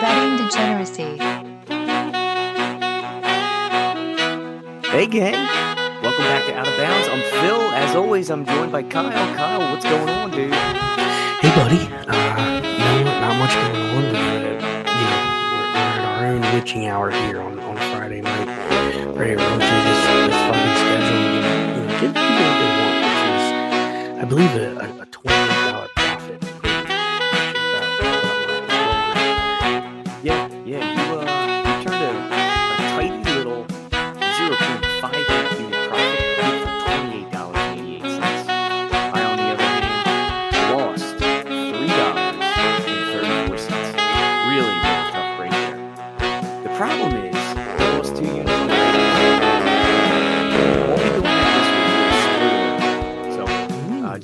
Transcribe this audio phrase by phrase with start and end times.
[0.00, 1.18] Absolute betting degeneracy.
[4.88, 5.34] Hey, gang.
[6.02, 7.08] Welcome back to Out of Bounds.
[7.08, 7.60] I'm Phil.
[7.72, 9.10] As always, I'm joined by Kyle.
[9.10, 10.52] Kyle, what's going on, dude?
[10.54, 11.80] Hey, buddy.
[12.06, 13.20] Uh, you know what?
[13.20, 14.04] Not much going on.
[14.04, 15.20] We're, uh, you know,
[15.52, 18.46] we're, we're in our own witching hour here on, on Friday night.
[19.16, 22.70] Ready to run through this, this fucking schedule and you know, give people what they
[22.78, 23.44] want, which is,
[24.18, 25.97] I believe, a, a, a $28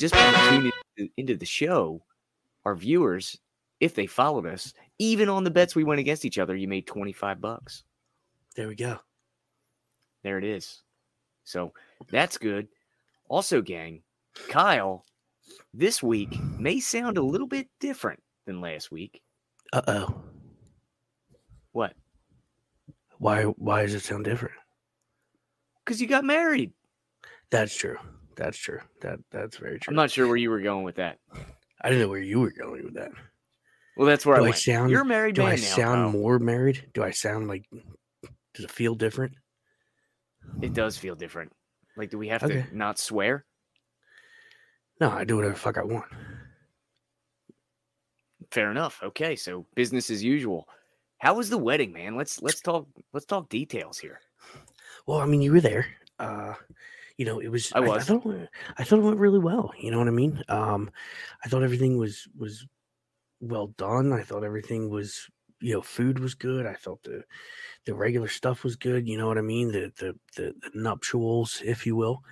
[0.05, 2.03] just by tuning into the show,
[2.67, 3.39] our viewers,
[3.81, 6.87] if they followed us, even on the bets we went against each other, you made
[6.87, 7.85] 25 bucks.
[8.55, 8.99] There we go.
[10.23, 10.83] There it is.
[11.45, 11.73] So
[12.11, 12.69] that's good.
[13.31, 14.03] Also, gang,
[14.51, 15.07] Kyle,
[15.73, 19.23] this week may sound a little bit different than last week.
[19.73, 20.23] Uh oh.
[21.73, 21.95] What?
[23.17, 24.57] Why, why does it sound different?
[25.83, 26.73] Because you got married.
[27.49, 27.97] That's true.
[28.37, 28.81] That's true.
[29.01, 29.91] That That's very true.
[29.93, 31.19] I'm not sure where you were going with that.
[31.81, 33.13] I didn't know where you were going with that.
[33.97, 34.57] Well, that's where Do I I went.
[34.57, 35.63] sound- You're married Do I now.
[35.63, 36.21] sound Kyle.
[36.21, 36.91] more married?
[36.95, 37.65] Do I sound like?
[38.55, 39.35] Does it feel different?
[40.63, 41.53] It does feel different.
[41.97, 42.63] Like, do we have Okay.
[42.69, 43.45] to not swear?
[45.01, 46.07] No, I do whatever the fuck I want.
[48.51, 49.01] Fair enough.
[49.03, 50.69] Okay, so business as usual.
[51.19, 52.17] How was the wedding, man?
[52.17, 54.21] Let's let's talk let's talk details here.
[55.07, 55.87] Well, I mean, you were there.
[56.19, 56.55] Uh,
[57.17, 57.73] you know, it was.
[57.75, 57.91] I was.
[57.91, 58.05] I, was.
[58.07, 58.49] thought it went,
[58.79, 59.73] I thought it went really well.
[59.79, 60.43] You know what I mean?
[60.49, 60.91] Um,
[61.45, 62.67] I thought everything was was
[63.41, 64.13] well done.
[64.13, 65.29] I thought everything was,
[65.61, 66.67] you know, food was good.
[66.67, 67.23] I thought the
[67.85, 69.09] the regular stuff was good.
[69.09, 69.71] You know what I mean?
[69.71, 72.23] The the the, the nuptials, if you will.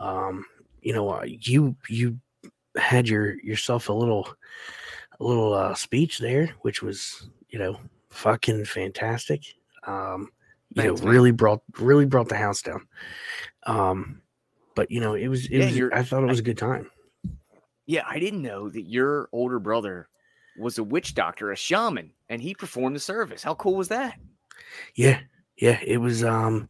[0.00, 0.44] Um,
[0.82, 2.18] you know, uh, you you
[2.76, 4.28] had your yourself a little
[5.18, 7.78] a little uh, speech there, which was you know
[8.10, 9.42] fucking fantastic.
[9.86, 10.30] Um,
[10.74, 11.14] you Thanks, know, man.
[11.14, 12.86] really brought really brought the house down.
[13.64, 14.20] Um,
[14.76, 15.92] but you know, it was it Yeah, was.
[15.92, 16.88] I thought it was a good time.
[17.86, 20.08] Yeah, I didn't know that your older brother
[20.56, 23.42] was a witch doctor, a shaman, and he performed the service.
[23.42, 24.18] How cool was that?
[24.94, 25.20] Yeah,
[25.56, 26.22] yeah, it was.
[26.22, 26.68] Um,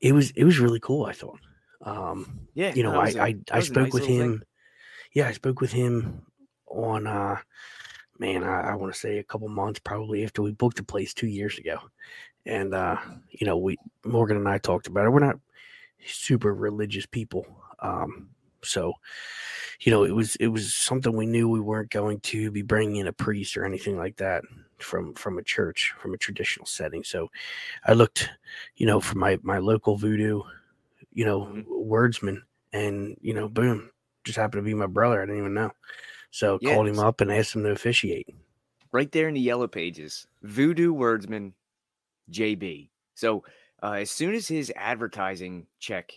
[0.00, 1.04] it was it was really cool.
[1.06, 1.38] I thought.
[1.82, 4.32] Um, Yeah, you know, I a- I, I spoke nice with little thing.
[4.34, 4.42] him.
[5.12, 6.22] Yeah, I spoke with him
[6.66, 7.36] on uh
[8.18, 11.12] man, I, I want to say a couple months probably after we booked the place
[11.12, 11.78] two years ago.
[12.46, 12.96] And uh,
[13.30, 15.10] you know, we Morgan and I talked about it.
[15.10, 15.38] We're not
[16.04, 17.46] super religious people.
[17.80, 18.30] Um,
[18.62, 18.94] so
[19.80, 22.96] you know, it was it was something we knew we weren't going to be bringing
[22.96, 24.44] in a priest or anything like that
[24.78, 27.04] from from a church from a traditional setting.
[27.04, 27.28] So
[27.86, 28.30] I looked,
[28.76, 30.42] you know, for my my local voodoo,
[31.12, 31.66] you know, Mhm.
[31.68, 32.42] wordsman,
[32.72, 33.92] and you know, boom,
[34.24, 35.22] just happened to be my brother.
[35.22, 35.72] I didn't even know.
[36.30, 38.28] So Yeah, called him up and asked him to officiate.
[38.92, 41.52] right there in the yellow pages voodoo wordsman
[42.30, 43.44] jb so
[43.82, 46.12] uh, as soon as his advertising check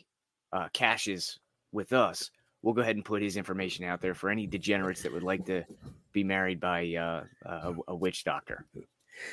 [0.53, 1.39] uh, cashes
[1.71, 2.31] with us
[2.61, 5.45] we'll go ahead and put his information out there for any degenerates that would like
[5.45, 5.63] to
[6.11, 8.65] be married by uh, a, a witch doctor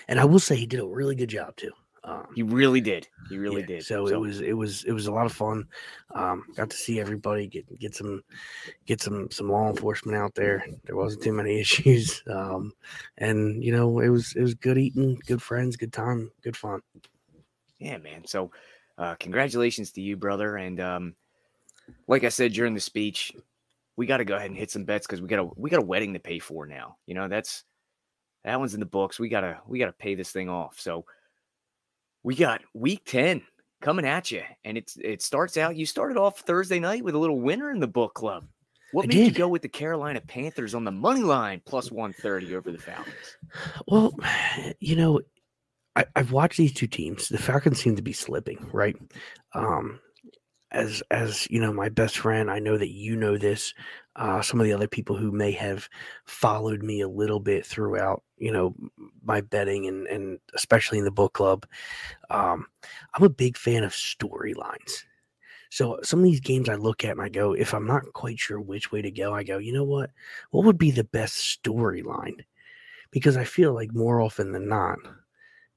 [0.08, 1.72] And I will say he did a really good job too.
[2.04, 5.08] Um, he really did he really yeah, did So, it was it was it was
[5.08, 5.66] a lot of fun.
[6.14, 8.22] Um, got to see everybody get get some
[8.86, 10.64] get some some law enforcement out there.
[10.84, 12.72] There wasn't too many issues, um,
[13.18, 16.80] and you know it was it was good eating, good friends, good time, good fun.
[17.78, 18.26] Yeah, man.
[18.26, 18.50] So,
[18.98, 20.56] uh, congratulations to you, brother.
[20.56, 21.14] And um,
[22.08, 23.32] like I said during the speech,
[23.96, 25.82] we got to go ahead and hit some bets because we got a we got
[25.82, 26.96] a wedding to pay for now.
[27.06, 27.64] You know, that's
[28.44, 29.18] that one's in the books.
[29.18, 30.78] We gotta we gotta pay this thing off.
[30.80, 31.04] So,
[32.22, 33.42] we got week ten
[33.80, 35.76] coming at you, and it's it starts out.
[35.76, 38.46] You started off Thursday night with a little winner in the book club.
[38.92, 42.12] What I made you go with the Carolina Panthers on the money line plus one
[42.12, 43.36] thirty over the Falcons?
[43.86, 44.14] Well,
[44.80, 45.20] you know,
[45.96, 47.28] I, I've watched these two teams.
[47.28, 48.96] The Falcons seem to be slipping, right?
[49.54, 49.98] Um,
[50.70, 53.72] as as you know, my best friend, I know that you know this.
[54.14, 55.88] Uh, some of the other people who may have
[56.26, 58.74] followed me a little bit throughout, you know,
[59.24, 61.66] my betting and and especially in the book club.
[62.30, 62.66] Um,
[63.14, 65.04] I'm a big fan of storylines.
[65.70, 68.38] So some of these games I look at and I go, if I'm not quite
[68.38, 70.10] sure which way to go, I go, you know what?
[70.50, 72.44] What would be the best storyline?
[73.10, 74.98] Because I feel like more often than not,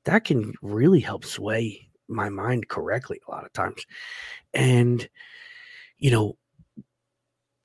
[0.06, 3.86] that can really help sway my mind correctly a lot of times.
[4.54, 5.07] And,
[5.98, 6.38] you know,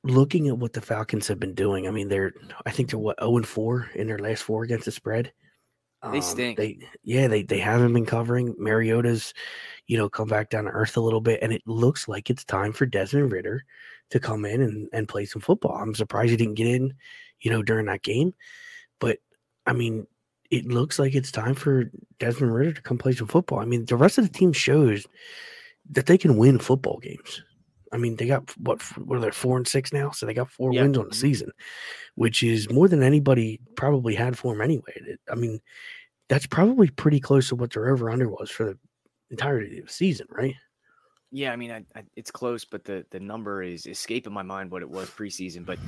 [0.03, 2.33] looking at what the Falcons have been doing, I mean, they're,
[2.67, 5.33] I think they're what, 0 and 4 in their last four against the spread.
[6.03, 6.59] They um, stink.
[6.59, 8.55] They, yeah, they, they haven't been covering.
[8.59, 9.33] Mariota's,
[9.87, 11.41] you know, come back down to earth a little bit.
[11.43, 13.65] And it looks like it's time for Desmond Ridder
[14.11, 15.77] to come in and, and play some football.
[15.77, 16.95] I'm surprised he didn't get in,
[17.41, 18.35] you know, during that game.
[19.01, 19.19] But
[19.67, 20.07] I mean,
[20.55, 23.59] it looks like it's time for Desmond Ridder to come play some football.
[23.59, 25.07] I mean, the rest of the team shows
[25.91, 27.43] that they can win football games.
[27.93, 30.11] I mean, they got what what are they four and six now?
[30.11, 30.83] So they got four Yeah.
[30.83, 31.21] wins on the mm-hmm.
[31.21, 31.51] season,
[32.15, 35.17] which is more than anybody probably had for them anyway.
[35.31, 35.61] I mean,
[36.29, 38.79] that's probably pretty close to what their over under was for the
[39.31, 40.55] entirety of the season, right?
[41.31, 44.71] Yeah, I mean, I, I, it's close, but the the number is escaping my mind
[44.71, 45.67] what it was preseason.
[45.67, 45.79] But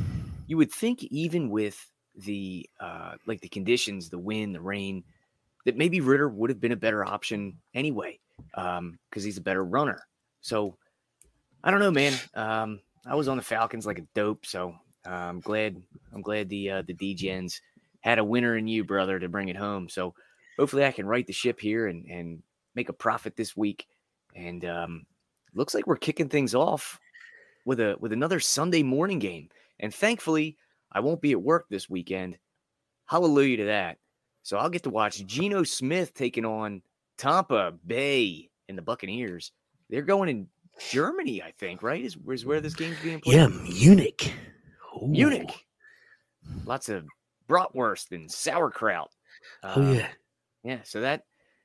[0.46, 1.78] you would think even with
[2.16, 5.04] the uh, like the conditions, the wind, the rain,
[5.64, 8.18] that maybe Ridder would have been a better option anyway,
[8.54, 10.06] because he's a better runner.
[10.40, 10.76] So
[11.62, 12.14] I don't know, man.
[12.34, 14.74] Um, I was on the Falcons like a dope, so
[15.06, 15.80] uh, I'm glad
[16.12, 17.60] I'm glad the uh, the Degens
[18.00, 19.88] had a winner in you, brother, to bring it home.
[19.88, 20.14] So
[20.58, 22.42] hopefully I can right the ship here and and
[22.74, 23.86] make a profit this week.
[24.34, 25.06] And um,
[25.54, 27.00] looks like we're kicking things off
[27.64, 29.48] with a with another Sunday morning game.
[29.80, 30.56] And thankfully,
[30.96, 32.38] I won't be at work this weekend.
[33.04, 33.98] Hallelujah to that.
[34.42, 36.80] So I'll get to watch Geno Smith taking on
[37.18, 39.52] Tampa Bay and the Buccaneers.
[39.90, 40.46] They're going in
[40.90, 42.02] Germany, I think, right?
[42.02, 43.36] Is, is where this game's being played?
[43.36, 44.32] Yeah, Munich.
[44.96, 45.06] Ooh.
[45.06, 45.52] Munich.
[46.64, 47.04] Lots of
[47.46, 49.10] bratwurst and sauerkraut.
[49.64, 50.08] Oh Uh, yeah.
[50.64, 51.24] yeah, so that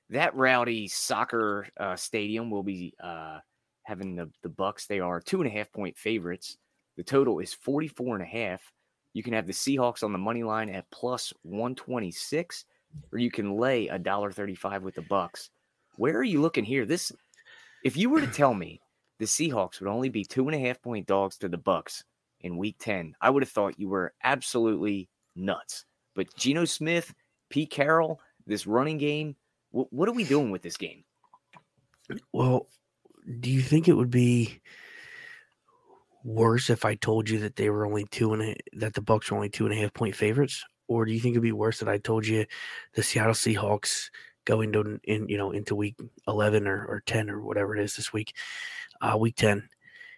[0.10, 3.40] that rowdy soccer uh, stadium will be uh,
[3.84, 4.88] having the the Bucks.
[4.88, 6.58] They are two and a half point favorites.
[6.98, 8.62] The total is 44 and a half.
[9.14, 12.66] You can have the Seahawks on the money line at plus 126,
[13.12, 15.50] or you can lay a dollar 35 with the Bucks.
[15.98, 16.86] Where are you looking here?
[16.86, 17.12] This,
[17.84, 18.82] if you were to tell me
[19.20, 22.04] the Seahawks would only be two and a half point dogs to the Bucks
[22.42, 25.86] in Week 10, I would have thought you were absolutely nuts.
[26.16, 27.14] But Geno Smith,
[27.50, 29.36] Pete Carroll, this running game,
[29.72, 31.04] wh- what are we doing with this game?
[32.34, 32.68] Well,
[33.40, 34.62] do you think it would be
[36.24, 39.32] worse if I told you that they were only two and a, that the Bucks
[39.32, 41.80] were only two and a half point favorites, or do you think it'd be worse
[41.80, 42.46] that I told you
[42.94, 44.10] the Seattle Seahawks
[44.46, 45.96] go into in you know into week
[46.28, 48.36] eleven or, or ten or whatever it is this week,
[49.02, 49.70] uh, week ten,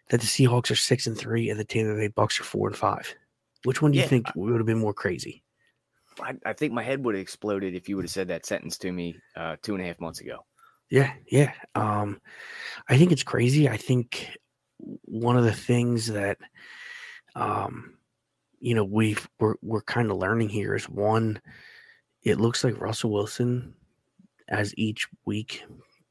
[0.09, 2.77] that the Seahawks are six and three and the Tampa Bay Bucks are four and
[2.77, 3.15] five.
[3.63, 5.43] Which one do you Yeah, think would have been more crazy?
[6.21, 8.77] I, I think my head would have exploded if you would have said that sentence
[8.79, 10.45] to me uh, two and a half months ago.
[10.89, 11.53] Yeah, yeah.
[11.75, 12.21] Um,
[12.87, 13.67] I think it's crazy.
[13.67, 14.37] I think
[15.05, 16.37] one of the things that,
[17.35, 17.97] um,
[18.59, 21.41] you know, we've we're we're kind of learning here is one.
[22.23, 23.73] It looks like Russell Wilson,
[24.47, 25.63] as each week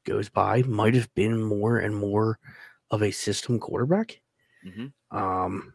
[0.05, 2.37] goes by, might have been more and more
[2.91, 4.21] of a system quarterback.
[4.65, 4.93] Mhm.
[5.11, 5.73] Um,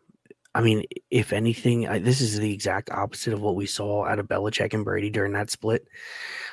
[0.54, 4.18] I mean, if anything, I, this is the exact opposite of what we saw out
[4.18, 5.86] of Belichick and Brady during that split.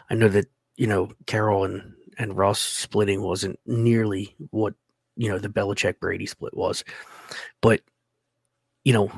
[0.10, 0.48] I know that
[0.78, 4.74] you know Carroll and and Russ splitting wasn't nearly what
[5.16, 6.84] you know the Belichick Brady split was,
[7.62, 7.82] but
[8.84, 9.12] you know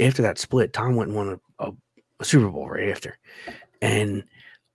[0.00, 1.72] after that split, Tom went and won a, a,
[2.20, 3.18] a Super Bowl right after,
[3.80, 4.24] and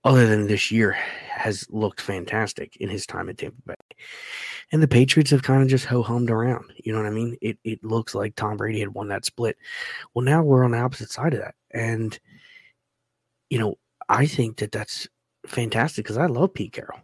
[0.03, 0.93] other than this year,
[1.29, 3.75] has looked fantastic in his time at Tampa Bay.
[4.71, 6.71] And the Patriots have kind of just ho hummed around.
[6.83, 7.37] You know what I mean?
[7.41, 9.57] It it looks like Tom Brady had won that split.
[10.13, 12.17] Well, now we're on the opposite side of that, and
[13.49, 13.75] you know
[14.09, 15.07] I think that that's
[15.45, 16.99] fantastic because I love Pete Carroll.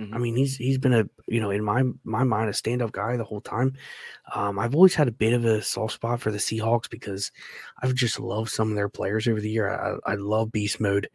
[0.00, 0.14] Mhm.
[0.14, 2.92] I mean, he's he's been a you know in my my mind a stand up
[2.92, 3.74] guy the whole time.
[4.34, 7.32] Um, I've always had a bit of a soft spot for the Seahawks because
[7.82, 9.68] I've just loved some of their players over the year.
[9.70, 11.08] I, I love Beast Mode.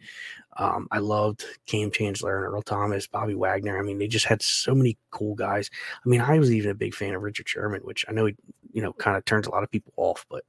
[0.58, 3.80] Um, I loved Kam Chancellor and Earl Thomas, Bobby Wagner.
[3.80, 5.70] I mean, they just had so many cool guys.
[6.06, 8.36] I mean, I was even a big fan of Richard Sherman, which I know he
[8.74, 10.44] you know kind of turns a lot of people off, but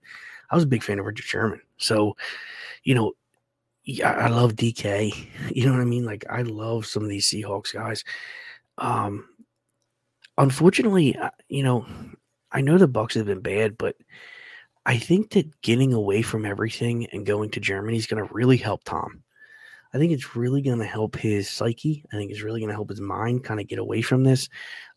[0.50, 1.60] I was a big fan of Richard Sherman.
[1.78, 2.16] So,
[2.84, 3.12] you know,
[3.86, 5.14] yeah, I love DK.
[5.54, 6.04] You know what I mean?
[6.04, 8.04] Like I love some of these Seahawks guys.
[8.78, 9.26] Um,
[10.36, 11.16] unfortunately,
[11.48, 11.86] you know,
[12.52, 13.96] I know the Bucks have been bad, but
[14.84, 18.56] I think that getting away from everything and going to Germany is going to really
[18.56, 19.22] help Tom.
[19.94, 22.04] I think it's really going to help his psyche.
[22.12, 24.48] I think it's really going to help his mind kind of get away from this,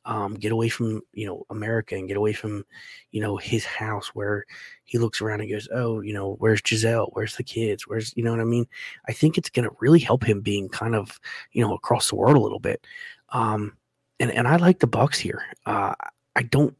[0.05, 2.65] um, get away from you know America and get away from
[3.11, 4.45] you know his house where
[4.83, 7.09] he looks around and goes, oh, you know, where's Gisele?
[7.13, 7.87] Where's the kids?
[7.87, 8.65] Where's you know what I mean?
[9.07, 11.19] I think it's going to really help him being kind of
[11.51, 12.85] you know across the world a little bit.
[13.29, 13.77] Um,
[14.19, 15.43] and and I like the Bucks here.
[15.65, 15.93] Uh,
[16.35, 16.75] I don't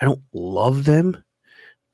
[0.00, 1.22] I don't love them,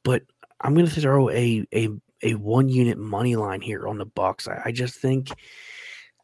[0.03, 0.23] but
[0.61, 1.89] I'm going to throw a a
[2.25, 4.49] a one unit money line here on the Bucks.
[4.49, 5.29] I, I just think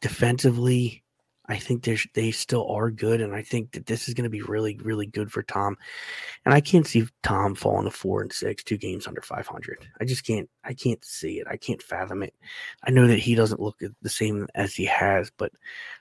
[0.01, 1.03] defensively,
[1.45, 4.29] I think they they still are good, and I think that this is going to
[4.29, 5.77] be really really good for Tom.
[6.45, 9.87] And I can't see Tom falling to four and six, two games under 500.
[9.99, 10.49] I just can't.
[10.63, 11.47] I can't see it.
[11.49, 12.33] I can't fathom it.
[12.83, 15.51] I know that he doesn't look the same as he has, but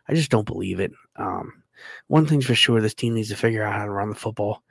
[0.09, 0.93] I just don't believe it.
[1.17, 1.63] Um,
[2.07, 4.63] one thing's for sure: this team needs to figure out how to run the football,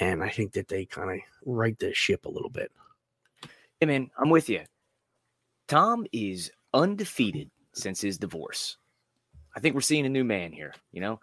[0.00, 2.72] and I think that they kind of right the ship a little bit.
[3.78, 4.62] Hey man, I'm with you.
[5.68, 8.78] Tom is undefeated since his divorce.
[9.54, 10.72] I think we're seeing a new man here.
[10.92, 11.20] You know,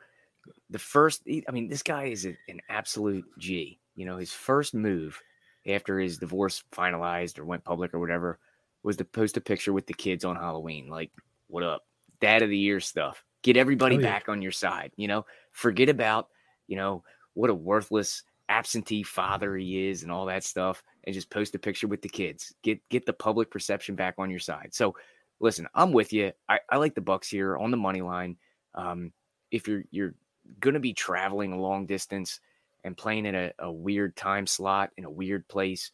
[0.70, 3.80] the first, I mean, this guy is an absolute G.
[3.96, 5.20] You know, his first move
[5.68, 8.38] after his divorce finalized or went public or whatever
[8.84, 10.90] was to post a picture with the kids on Halloween.
[10.90, 11.12] Like,
[11.48, 11.88] what up?
[12.22, 13.24] Dad of the year stuff.
[13.42, 14.12] Get everybody oh, yeah.
[14.12, 14.92] back on your side.
[14.96, 16.28] You know, forget about,
[16.68, 21.30] you know, what a worthless absentee father he is and all that stuff and just
[21.30, 22.54] post a picture with the kids.
[22.64, 24.70] Get get the public perception back on your side.
[24.72, 24.96] So
[25.40, 26.32] listen, I'm with you.
[26.48, 28.38] I, I like the Bucks here on the money line.
[28.76, 29.12] Um,
[29.52, 30.16] if you're you're
[30.60, 32.40] gonna be traveling a long distance
[32.84, 35.92] and playing in a, a weird time slot in a weird place,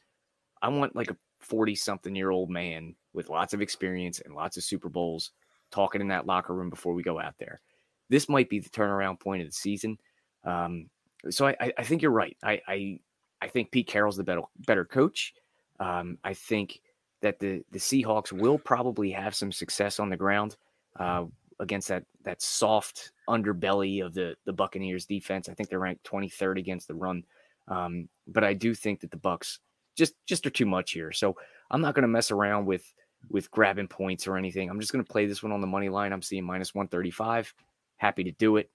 [0.62, 4.58] I want like a 40 something year old man with lots of experience and lots
[4.58, 5.32] of Super Bowls
[5.72, 7.62] talking in that locker room before we go out there.
[8.10, 10.00] This might be the turnaround point of the season.
[10.44, 10.90] Um,
[11.30, 12.38] so I, I think you're right.
[12.44, 13.00] I, I
[13.42, 15.34] I think Pete Carroll's the better better coach.
[15.80, 16.82] Um, I think
[17.22, 20.56] that the the Seahawks will probably have some success on the ground
[21.00, 21.26] uh,
[21.60, 25.50] against that that soft underbelly of the the Buccaneers defense.
[25.50, 27.24] I think they're ranked 23rd against the run,
[27.68, 29.60] um, but I do think that the Bucks
[29.96, 31.12] just just are too much here.
[31.12, 31.36] So
[31.72, 32.94] I'm not going to mess around with
[33.30, 34.70] with grabbing points or anything.
[34.70, 36.14] I'm just going to play this one on the money line.
[36.14, 37.54] I'm seeing minus 135.
[37.98, 38.70] Happy to do it.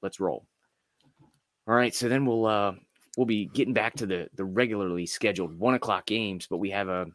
[0.00, 0.46] Let's roll.
[1.70, 2.72] All right, so then we'll uh,
[3.16, 6.88] we'll be getting back to the the regularly scheduled one o'clock games, but we have
[6.88, 7.06] a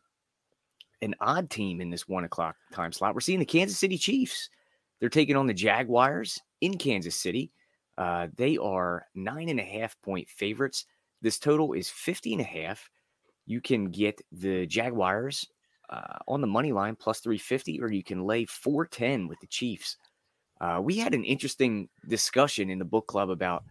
[1.02, 3.14] an odd team in this one o'clock time slot.
[3.14, 4.50] We're seeing the Kansas City Chiefs.
[5.02, 7.52] They're taking on the Jaguars in Kansas City.
[7.98, 10.86] Uh, they are nine and a half point favorites.
[11.22, 12.90] This total is 50 and a half.
[13.46, 15.46] You can get the Jaguars
[15.90, 19.98] uh, on the money line plus 350, or you can lay 410 with the Chiefs.
[20.62, 23.66] Uh, we had an interesting discussion in the book club about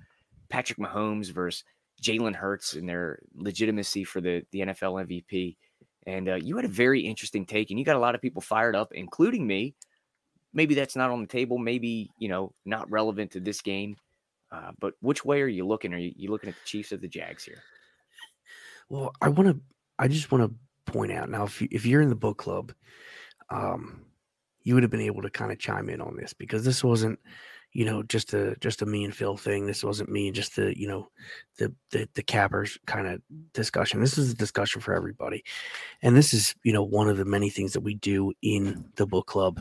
[0.55, 1.65] Patrick Mahomes versus
[2.01, 5.57] Jalen Hurts and their legitimacy for the, the NFL MVP.
[6.07, 8.41] And uh, you had a very interesting take, and you got a lot of people
[8.41, 9.75] fired up, including me.
[10.53, 11.59] Maybe that's not on the table.
[11.59, 13.97] Maybe, you know, not relevant to this game.
[14.53, 15.93] Uh, but which way are you looking?
[15.93, 17.61] Are you, you looking at the Chiefs or the Jags here?
[18.89, 19.61] Well, I want to,
[19.99, 22.73] I just want to point out now, if, you, if you're in the book club,
[23.51, 24.05] um,
[24.63, 27.19] you would have been able to kind of chime in on this because this wasn't
[27.75, 29.67] you know, just a just a me and Phil thing.
[29.67, 31.11] This wasn't me, just the you know,
[31.59, 33.21] the the, the cappers kind of
[33.53, 34.01] discussion.
[34.01, 35.45] This is a discussion for everybody,
[36.01, 39.07] and this is you know one of the many things that we do in the
[39.07, 39.61] book club.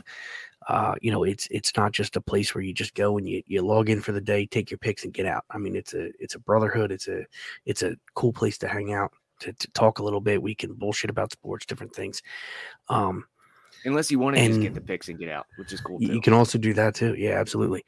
[0.68, 3.42] Uh, you know, it's it's not just a place where you just go and you,
[3.46, 5.44] you log in for the day, take your picks, and get out.
[5.50, 6.92] I mean, it's a it's a brotherhood.
[6.92, 7.24] It's a
[7.66, 10.40] it's a cool place to hang out to, to talk a little bit.
[10.40, 12.22] We can bullshit about sports, different things.
[12.88, 13.24] Um,
[13.84, 15.98] Unless you want to just get the picks and get out, which is cool.
[15.98, 16.06] Too.
[16.06, 17.14] You can also do that too.
[17.16, 17.84] Yeah, absolutely.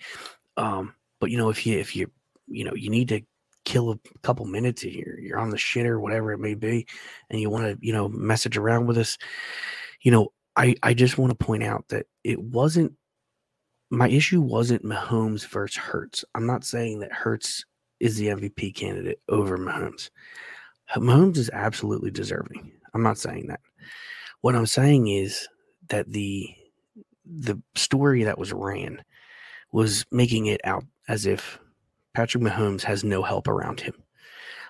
[0.57, 2.11] Um, but you know, if you if you
[2.47, 3.23] you know you need to
[3.65, 6.87] kill a couple minutes here, you're on the shit or whatever it may be,
[7.31, 9.17] and you want to you know message around with us,
[10.03, 12.93] you know, I I just want to point out that it wasn't
[13.91, 16.25] my issue wasn't Mahomes versus Hurts.
[16.35, 17.65] I'm not saying that Hurts
[18.00, 20.11] is the MVP candidate over Mahomes.
[20.97, 22.73] Mahomes is absolutely deserving.
[22.95, 23.61] I'm not saying that.
[24.41, 25.49] What I'm saying is
[25.88, 26.55] that the
[27.25, 29.02] the story that was ran
[29.73, 31.59] was making it out as if
[32.14, 33.95] Patrick Mahomes has no help around him.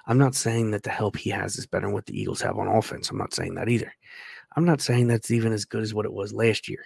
[0.06, 2.58] I'm not saying that the help he has is better than what the Eagles have
[2.58, 3.10] on offense.
[3.10, 3.92] I'm not saying that either.
[4.56, 6.84] I'm not saying that's even as good as what it was last year.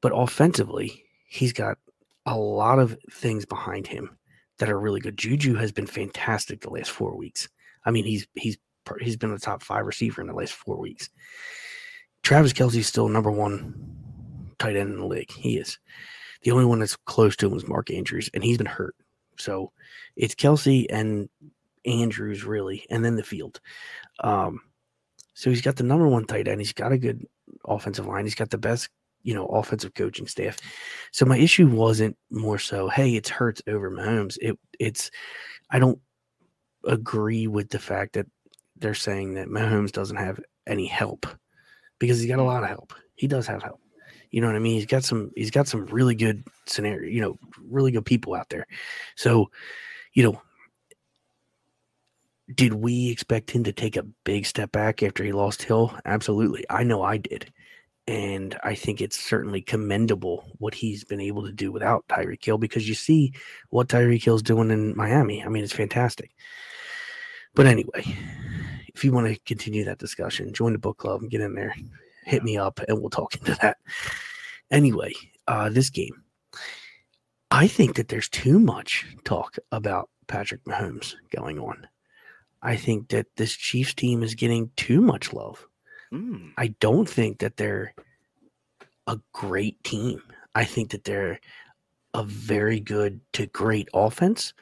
[0.00, 1.78] But offensively, he's got
[2.26, 4.16] a lot of things behind him
[4.58, 5.16] that are really good.
[5.16, 7.48] Juju has been fantastic the last four weeks.
[7.84, 8.58] I mean, he's he's
[9.00, 11.10] he's been the top five receiver in the last four weeks.
[12.22, 13.74] Travis Kelce's still number one
[14.58, 15.30] tight end in the league.
[15.30, 15.78] He is.
[16.42, 18.96] The only one that's close to him was Mark Andrews, and he's been hurt.
[19.38, 19.72] So
[20.16, 21.28] it's Kelsey and
[21.84, 23.60] Andrews really, and then the field.
[24.20, 24.60] Um,
[25.34, 26.60] so he's got the number one tight end.
[26.60, 27.26] He's got a good
[27.64, 28.24] offensive line.
[28.24, 28.88] He's got the best
[29.22, 30.58] you know, offensive coaching staff.
[31.12, 34.36] So my issue wasn't more so, hey, it's Hurts over Mahomes.
[34.40, 35.10] It it's
[35.70, 36.00] I don't
[36.84, 38.26] agree with the fact that
[38.76, 41.26] they're saying that Mahomes doesn't have any help
[42.02, 42.92] because he's got a lot of help.
[43.14, 43.80] He does have help.
[44.32, 44.74] You know what I mean?
[44.74, 47.38] He's got some he's got some really good scenario, you know,
[47.70, 48.66] really good people out there.
[49.14, 49.52] So,
[50.14, 50.42] you know,
[52.52, 55.96] did we expect him to take a big step back after he lost Hill?
[56.04, 56.64] Absolutely.
[56.68, 57.52] I know I did.
[58.08, 62.58] And I think it's certainly commendable what he's been able to do without Tyreek Hill
[62.58, 63.32] because you see
[63.70, 65.44] what Tyreek Hill's doing in Miami.
[65.44, 66.32] I mean, it's fantastic.
[67.54, 68.04] But anyway,
[68.94, 71.74] if you want to continue that discussion, join the book club and get in there,
[72.24, 73.78] hit me up, and we'll talk into that.
[74.70, 75.12] Anyway,
[75.48, 76.22] uh, this game,
[77.50, 81.86] I think that there's too much talk about Patrick Mahomes going on.
[82.62, 85.66] I think that this Chiefs team is getting too much love.
[86.12, 86.52] Mm.
[86.56, 87.94] I don't think that they're
[89.06, 90.22] a great team.
[90.54, 91.40] I think that they're
[92.14, 94.52] a very good to great offense.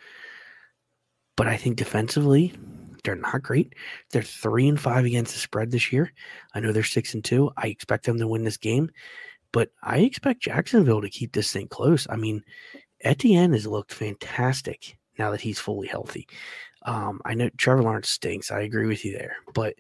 [1.37, 2.55] But I think defensively,
[3.02, 3.75] they're not great.
[4.11, 6.12] They're three and five against the spread this year.
[6.54, 7.50] I know they're six and two.
[7.57, 8.90] I expect them to win this game,
[9.52, 12.07] but I expect Jacksonville to keep this thing close.
[12.11, 12.42] I mean,
[13.02, 16.26] Etienne has looked fantastic now that he's fully healthy.
[16.83, 18.50] Um, I know Trevor Lawrence stinks.
[18.50, 19.75] I agree with you there, but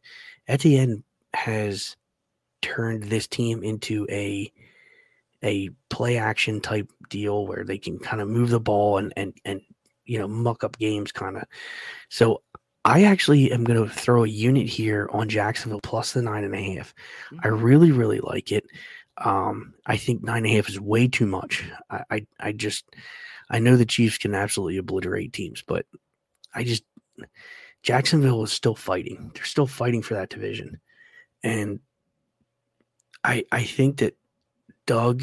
[0.48, 1.02] Etienne
[1.34, 1.96] has
[2.62, 4.52] turned this team into a
[5.42, 9.32] a play action type deal where they can kind of move the ball and and
[9.44, 9.62] and
[10.04, 11.44] you know muck up games kind of.
[12.08, 12.42] So
[12.84, 16.54] I actually am going to throw a unit here on Jacksonville plus the nine and
[16.54, 16.94] a half.
[17.42, 17.62] I Mm.
[17.62, 18.64] really really like it.
[19.18, 21.64] Um, I think nine and a half is way too much.
[21.90, 22.84] I, I I just
[23.50, 25.84] I know the Chiefs can absolutely obliterate teams, but
[26.54, 26.84] I just
[27.82, 29.30] Jacksonville is still fighting.
[29.34, 30.80] They're still fighting for that division.
[31.42, 31.80] And
[33.24, 34.16] I I think that
[34.86, 35.22] Doug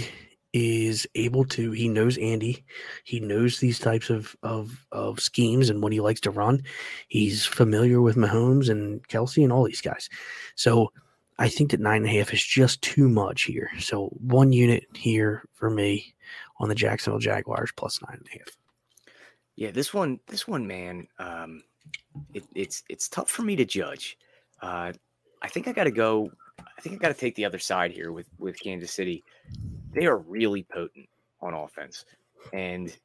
[0.58, 2.66] is able to he knows Andy.
[3.04, 6.64] He knows these types of of of schemes and what he likes to run.
[7.08, 10.10] He's familiar with Mahomes and Kelce and all these guys.
[10.56, 10.92] So
[11.38, 13.70] I think that nine and a half is just too much here.
[13.80, 16.16] So one unit here for me
[16.60, 18.58] on the Jacksonville Jaguars plus nine and a half.
[19.56, 21.64] Yeah, this one, this one, man, um,
[22.34, 24.18] it, it's it's tough for me to judge.
[24.62, 24.94] Uh,
[25.42, 26.32] I think I got to go.
[26.60, 29.24] I think I got to take the other side here with with Kansas City.
[29.98, 31.10] They are really potent
[31.42, 32.06] on offense,
[32.54, 32.96] and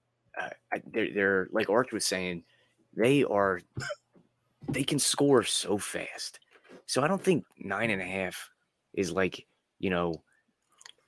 [0.41, 2.45] uh, I- they're they're like Arch was saying,
[2.95, 3.61] they are
[4.69, 6.39] they can score so fast.
[6.87, 8.51] So I don't think nine and a half
[8.93, 9.47] is like
[9.79, 10.23] you know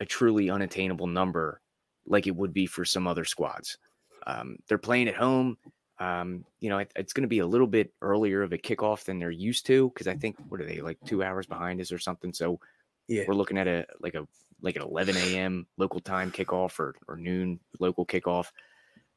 [0.00, 1.60] a truly unattainable number
[2.06, 3.78] like it would be for some other squads.
[4.26, 5.56] Um, they're playing at home.
[6.00, 9.04] Um, you know, it, it's going to be a little bit earlier of a kickoff
[9.04, 11.92] than they're used to because I think what are they like two hours behind us
[11.92, 12.32] or something.
[12.32, 12.58] So
[13.06, 13.24] Yeah.
[13.28, 14.26] we're looking at a like a
[14.64, 15.66] like at 11 a.m.
[15.76, 18.46] local time kickoff or or noon local kickoff.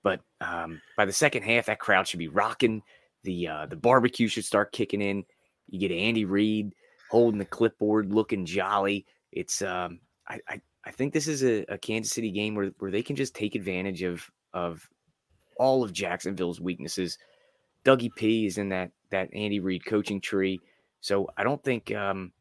[0.04, 2.84] But um, by the second half, that crowd should be rocking.
[3.24, 5.24] The uh, the barbecue should start kicking in.
[5.70, 6.74] You get Andy Reid
[7.10, 9.06] holding the clipboard, looking jolly.
[9.32, 12.92] It's um, I, I I think this is a, a Kansas City game where where
[12.92, 14.88] they can just take advantage of of
[15.58, 17.18] all of Jacksonville's weaknesses.
[17.84, 20.60] Dougie P is in that that Andy Reid coaching tree,
[21.00, 22.32] so I don't think um,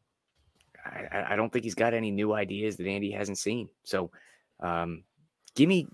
[0.87, 3.69] I, I- don't think he's got any new ideas that Andy hasn't seen.
[3.83, 4.11] So,
[4.59, 5.03] um,
[5.55, 5.87] give me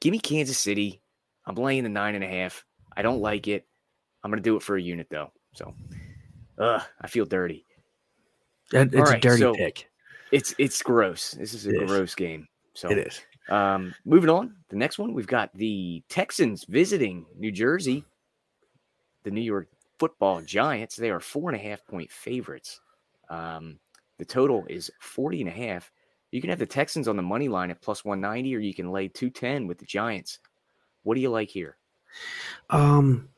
[0.00, 1.00] give me Kansas City.
[1.46, 2.64] I'm laying the nine and a half.
[2.96, 3.66] I don't like it.
[4.22, 5.32] I'm gonna do it for a unit though.
[5.54, 5.74] So,
[6.58, 7.64] uh, I feel dirty.
[8.72, 9.88] It's right, a dirty so- pick.
[10.30, 11.30] It's it's gross.
[11.32, 11.90] This is a It is.
[11.90, 12.46] gross game.
[12.74, 13.20] So It is.
[13.48, 18.04] um, moving on, the next one we've got the Texans visiting New Jersey.
[19.24, 20.96] The New York Football Giants.
[20.96, 22.80] They are four and a half point favorites.
[23.30, 23.78] Um,
[24.18, 25.90] the total is 40 and a half.
[26.30, 28.90] You can have the Texans on the money line at plus 190, or you can
[28.90, 30.40] lay 210 with the Giants.
[31.02, 31.76] What do you like here?
[32.68, 33.28] Um,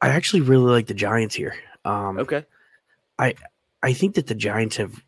[0.00, 1.54] I actually really like the Giants here.
[1.84, 2.44] Um, Okay.
[3.18, 3.34] I
[3.82, 5.02] I think that the Giants have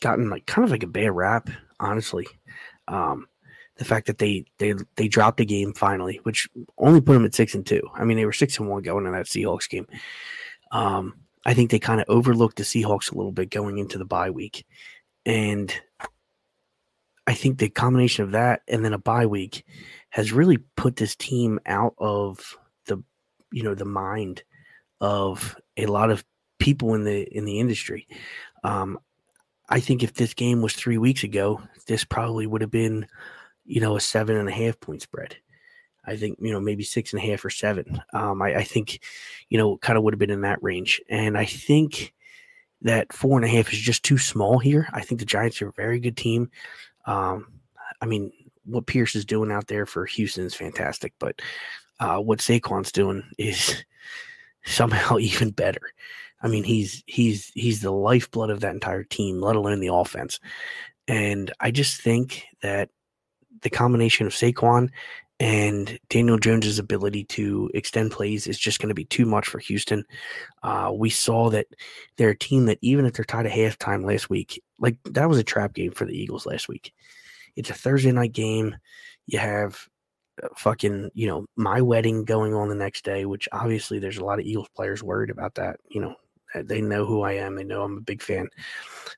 [0.00, 2.26] gotten like kind of like a bad rap, honestly.
[2.88, 3.28] Um,
[3.76, 7.34] the fact that they they they dropped a game finally, which only put them at
[7.34, 7.82] six and two.
[7.94, 9.86] I mean, they were six and one going in that Seahawks game.
[10.72, 11.14] Um,
[11.46, 14.30] I think they kind of overlooked the Seahawks a little bit going into the bye
[14.30, 14.66] week,
[15.24, 15.72] and
[17.28, 19.64] I think the combination of that and then a bye week
[20.10, 22.56] has really put this team out of
[22.86, 23.02] the
[23.52, 24.42] you know the mind
[25.00, 26.24] of a lot of
[26.58, 28.08] people in the in the industry.
[28.64, 28.98] Um,
[29.68, 33.06] I think if this game was three weeks ago, this probably would have been,
[33.64, 35.36] you know, a seven and a half point spread.
[36.06, 38.00] I think you know maybe six and a half or seven.
[38.12, 39.00] Um, I, I think,
[39.48, 41.00] you know, kind of would have been in that range.
[41.08, 42.14] And I think
[42.82, 44.88] that four and a half is just too small here.
[44.92, 46.50] I think the Giants are a very good team.
[47.06, 47.60] Um,
[48.00, 48.32] I mean,
[48.64, 51.40] what Pierce is doing out there for Houston is fantastic, but
[52.00, 53.84] uh, what Saquon's doing is
[54.64, 55.92] somehow even better.
[56.42, 60.38] I mean, he's he's he's the lifeblood of that entire team, let alone the offense.
[61.08, 62.90] And I just think that
[63.62, 64.90] the combination of Saquon
[65.38, 69.58] and Daniel Jones's ability to extend plays is just going to be too much for
[69.58, 70.04] Houston.
[70.62, 71.66] Uh, we saw that
[72.16, 75.38] they're a team that even if they're tied at halftime last week, like that was
[75.38, 76.92] a trap game for the Eagles last week.
[77.54, 78.76] It's a Thursday night game.
[79.26, 79.86] You have
[80.42, 84.24] uh, fucking, you know, my wedding going on the next day, which obviously there's a
[84.24, 85.80] lot of Eagles players worried about that.
[85.88, 86.14] You know,
[86.54, 87.56] they know who I am.
[87.56, 88.48] They know I'm a big fan.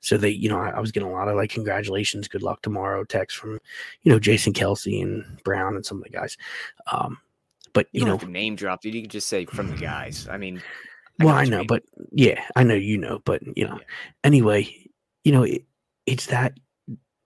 [0.01, 2.61] So they, you know, I, I was getting a lot of like congratulations, good luck
[2.61, 3.59] tomorrow text from,
[4.03, 6.37] you know, Jason Kelce and Brown and some of the guys.
[6.91, 7.17] Um,
[7.73, 8.95] but you, You, know, name drop, dude.
[8.95, 10.27] You could just say from the guys.
[10.29, 10.61] I mean,
[11.19, 11.67] well, I know, mean.
[11.67, 13.85] but yeah, I know you know, but you know, Yeah.
[14.23, 14.73] anyway,
[15.23, 15.63] you know, it,
[16.05, 16.53] it's that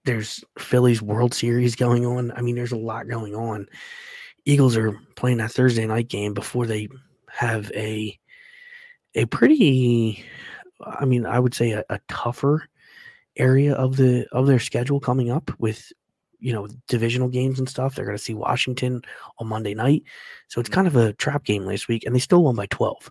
[0.04, 2.30] there's Phillies World Series going on.
[2.32, 3.66] I mean, there's a lot going on.
[4.44, 6.88] Eagles are playing that Thursday night game before they
[7.30, 8.18] have a
[9.14, 10.24] a pretty,
[10.84, 12.68] I mean, I would say a, a tougher
[13.36, 15.92] area of the of their schedule coming up with
[16.38, 17.94] you know divisional games and stuff.
[17.94, 19.02] They're going to see Washington
[19.38, 20.04] on Monday night,
[20.48, 20.74] so it's mm-hmm.
[20.74, 23.10] kind of a trap game last week, and they still won by twelve.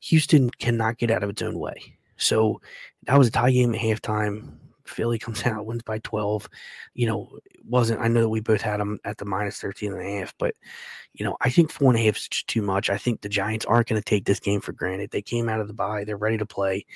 [0.00, 2.60] Houston cannot get out of its own way, so
[3.04, 4.50] that was a tie game at halftime.
[4.88, 6.48] Philly comes out, wins by 12.
[6.94, 10.00] You know, wasn't, I know that we both had them at the minus 13 and
[10.00, 10.54] a half, but,
[11.14, 12.90] you know, I think four and a half is just too much.
[12.90, 15.10] I think the Giants aren't going to take this game for granted.
[15.10, 16.86] They came out of the bye, they're ready to play.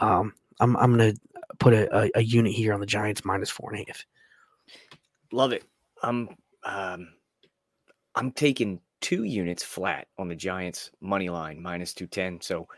[0.00, 1.20] Um, I'm, I'm going to
[1.58, 4.04] put a, a, a unit here on the Giants minus four and a half.
[5.32, 5.64] Love it.
[6.02, 6.28] I'm
[6.64, 7.08] um
[8.14, 12.40] I'm taking two units flat on the Giants money line minus 210.
[12.40, 12.68] So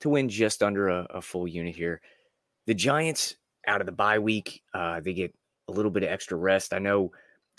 [0.00, 2.00] to win just under a, a full unit here.
[2.66, 5.34] The Giants out of the bye week, uh, they get
[5.68, 6.72] a little bit of extra rest.
[6.72, 7.12] I know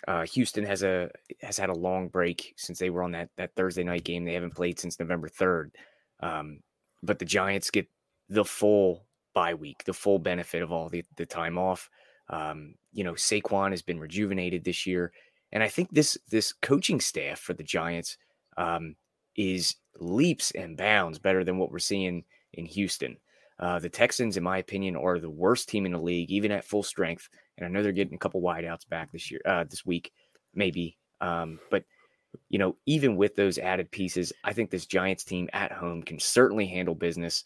[0.08, 1.10] uh, Houston has a
[1.42, 4.26] has had a long break since they were on that that Thursday night game.
[4.26, 5.72] They haven't played since November 3rd.
[6.20, 6.60] Um,
[7.04, 7.88] but the Giants get
[8.30, 11.90] the full bye week, the full benefit of all the, the time off.
[12.30, 15.12] Um, you know, Saquon has been rejuvenated this year,
[15.52, 18.18] and I think this this coaching staff for the Giants
[18.58, 18.96] um,
[19.36, 23.18] is leaps and bounds better than what we're seeing in Houston.
[23.60, 26.66] Uh, the Texans, in my opinion, are the worst team in the league, even at
[26.66, 27.30] full strength.
[27.58, 30.12] And I know they're getting a couple wideouts back this year, uh, this week,
[30.54, 30.98] maybe.
[31.22, 31.86] Um, but
[32.50, 36.20] you know, even with those added pieces, I think this Giants team at home can
[36.20, 37.44] certainly handle business.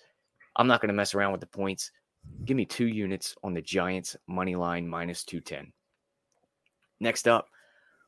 [0.55, 1.91] I'm not going to mess around with the points.
[2.45, 5.71] Give me two units on the Giants money line minus 210.
[6.99, 7.47] Next up,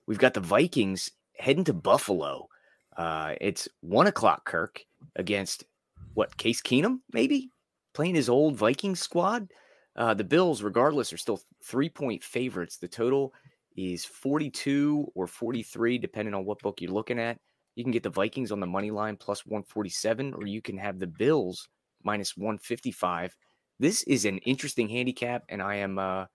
[0.07, 2.47] we've got the Vikings heading to Buffalo.
[2.97, 4.83] Uh, it's one o'clock, Kirk,
[5.15, 5.63] against
[6.13, 7.51] what, Case Keenum, maybe?
[7.93, 9.51] Playing his old Viking squad.
[9.95, 12.77] Uh, the Bills, regardless, are still three point favorites.
[12.77, 13.33] The total
[13.75, 17.37] is 42 or 43, depending on what book you're looking at.
[17.75, 20.99] You can get the Vikings on the money line plus 147, or you can have
[20.99, 21.67] the Bills
[22.03, 23.35] minus 155.
[23.79, 26.25] This is an interesting handicap, and I am, uh,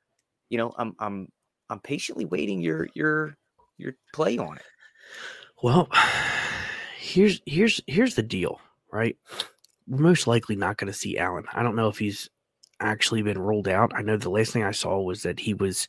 [0.48, 1.28] you know, I'm, I'm,
[1.68, 3.36] I'm patiently waiting your, your,
[3.76, 4.64] your play on it.
[5.62, 5.88] Well,
[6.98, 8.60] here's here's here's the deal,
[8.92, 9.16] right?
[9.86, 11.44] Most likely not going to see Allen.
[11.52, 12.28] I don't know if he's
[12.80, 13.92] actually been rolled out.
[13.94, 15.88] I know the last thing I saw was that he was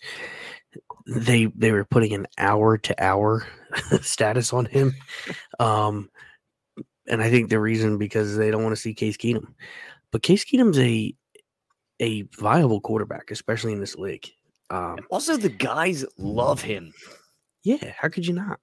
[1.05, 3.45] they they were putting an hour to hour
[4.01, 4.93] status on him.
[5.59, 6.09] Um
[7.07, 9.53] and I think the reason because they don't want to see Case Keenum.
[10.11, 11.13] But Case Keenum's a
[11.99, 14.29] a viable quarterback, especially in this league.
[14.69, 16.93] Um Also, the guys love him.
[17.63, 18.59] yeah, how could you not?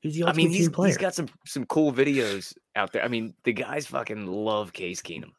[0.00, 0.88] He's the I mean, he's, player.
[0.88, 3.04] he's got some some cool videos out there.
[3.04, 5.32] I mean, the guys fucking love Case Keenum.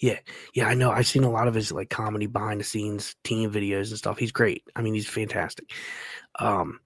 [0.00, 0.18] Yeah,
[0.54, 0.90] yeah, I know.
[0.90, 4.18] I've seen a lot of his like comedy behind the scenes team videos and stuff.
[4.18, 4.64] He's great.
[4.74, 5.70] I mean, he's fantastic.
[6.40, 6.80] Um,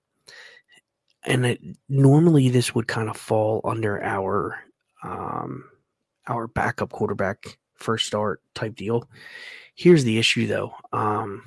[1.25, 4.63] and it, normally this would kind of fall under our
[5.03, 5.65] um
[6.27, 9.09] our backup quarterback first start type deal.
[9.75, 10.75] Here's the issue though.
[10.93, 11.43] Um,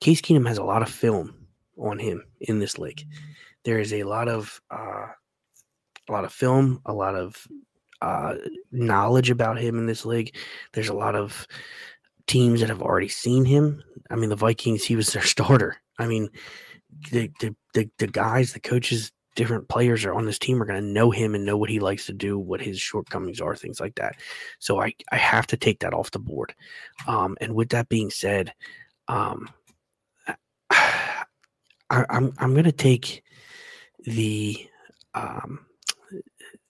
[0.00, 1.34] Case Keenum has a lot of film
[1.78, 3.06] on him in this league.
[3.66, 5.08] There is a lot of uh,
[6.08, 7.46] a lot of film, a lot of
[8.00, 8.36] uh,
[8.70, 10.36] knowledge about him in this league.
[10.72, 11.48] There's a lot of
[12.28, 13.82] teams that have already seen him.
[14.08, 15.76] I mean, the Vikings, he was their starter.
[15.98, 16.28] I mean,
[17.10, 20.80] the the the, the guys, the coaches, different players are on this team are going
[20.80, 23.80] to know him and know what he likes to do, what his shortcomings are, things
[23.80, 24.14] like that.
[24.60, 26.54] So I I have to take that off the board.
[27.08, 28.52] Um, and with that being said,
[29.08, 29.48] um,
[30.70, 31.24] I,
[31.90, 33.24] I'm I'm going to take
[34.06, 34.68] the
[35.14, 35.66] um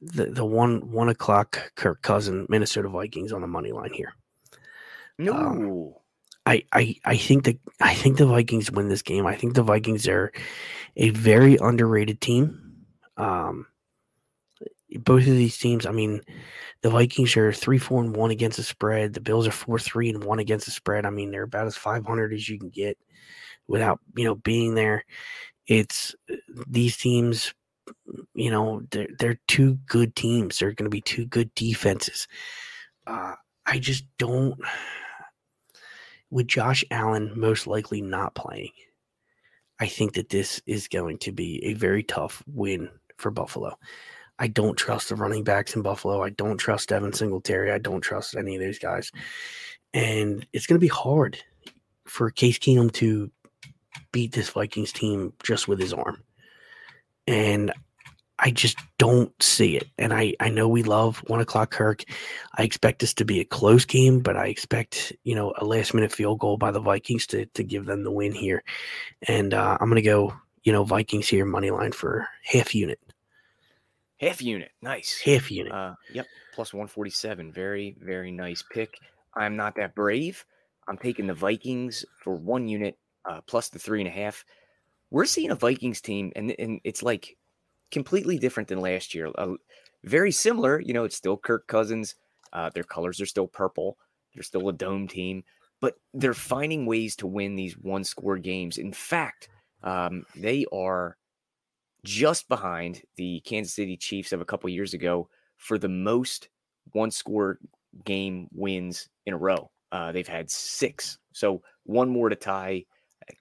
[0.01, 4.15] the the one one o'clock Kirk Cousin Minnesota Vikings on the money line here.
[5.19, 5.33] No.
[5.35, 5.95] Um,
[6.47, 9.27] I, I I think that I think the Vikings win this game.
[9.27, 10.33] I think the Vikings are
[10.97, 12.85] a very underrated team.
[13.17, 13.67] Um,
[15.01, 16.21] both of these teams, I mean,
[16.83, 19.13] the Vikings are three, four, and one against the spread.
[19.13, 21.05] The Bills are four, three, and one against the spread.
[21.05, 22.97] I mean, they're about as five hundred as you can get
[23.67, 25.05] without you know being there.
[25.67, 26.15] It's
[26.67, 27.53] these teams,
[28.35, 30.59] you know, they're they're two good teams.
[30.59, 32.29] They're going to be two good defenses.
[33.07, 33.35] Uh,
[33.67, 34.59] I just don't.
[36.31, 38.73] With Josh Allen most likely not playing,
[39.79, 43.77] I think that this is going to be a very tough win for Buffalo.
[44.39, 46.23] I don't trust the running backs in Buffalo.
[46.23, 47.73] I don't trust Devin Singletary.
[47.73, 49.11] I don't trust any of those guys.
[49.95, 51.39] And it's going to be hard
[52.07, 53.31] for Case Keenum to
[54.13, 56.23] beat this Vikings team just with his arm.
[57.27, 57.73] And
[58.39, 59.89] I just don't see it.
[59.99, 62.05] And I, I know we love one o'clock Kirk.
[62.57, 65.95] I expect this to be a close game, but I expect, you know, a last
[65.95, 68.63] minute field goal by the Vikings to, to give them the win here.
[69.27, 73.01] And uh, I'm going to go, you know, Vikings here, money line for half unit.
[74.21, 74.71] Half unit.
[74.83, 75.21] Nice.
[75.25, 75.73] Half unit.
[75.73, 76.27] Uh, yep.
[76.55, 77.53] Plus 147.
[77.53, 78.99] Very, very nice pick.
[79.35, 80.45] I'm not that brave.
[80.89, 84.45] I'm taking the Vikings for one unit uh, plus the three and a half.
[85.11, 87.37] We're seeing a Vikings team, and, and it's like
[87.91, 89.31] completely different than last year.
[89.37, 89.55] Uh,
[90.05, 90.81] very similar.
[90.81, 92.15] You know, it's still Kirk Cousins.
[92.53, 93.99] Uh, their colors are still purple.
[94.35, 95.45] They're still a dome team,
[95.81, 98.79] but they're finding ways to win these one score games.
[98.79, 99.49] In fact,
[99.83, 101.17] um, they are
[102.05, 106.49] just behind the Kansas City Chiefs of a couple years ago for the most
[106.93, 107.59] one score
[108.05, 109.71] game wins in a row.
[109.91, 112.85] Uh, they've had six, so one more to tie.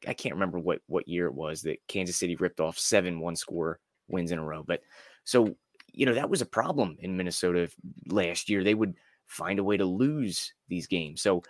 [0.08, 3.36] I, can't remember what what year it was that Kansas City ripped off seven one
[3.36, 4.64] score wins in a row.
[4.64, 4.82] But
[5.24, 5.56] so
[5.92, 7.70] you know that was a problem in Minnesota
[8.08, 8.64] last year.
[8.64, 8.96] They would
[9.28, 11.22] find a way to lose these games.
[11.22, 11.44] So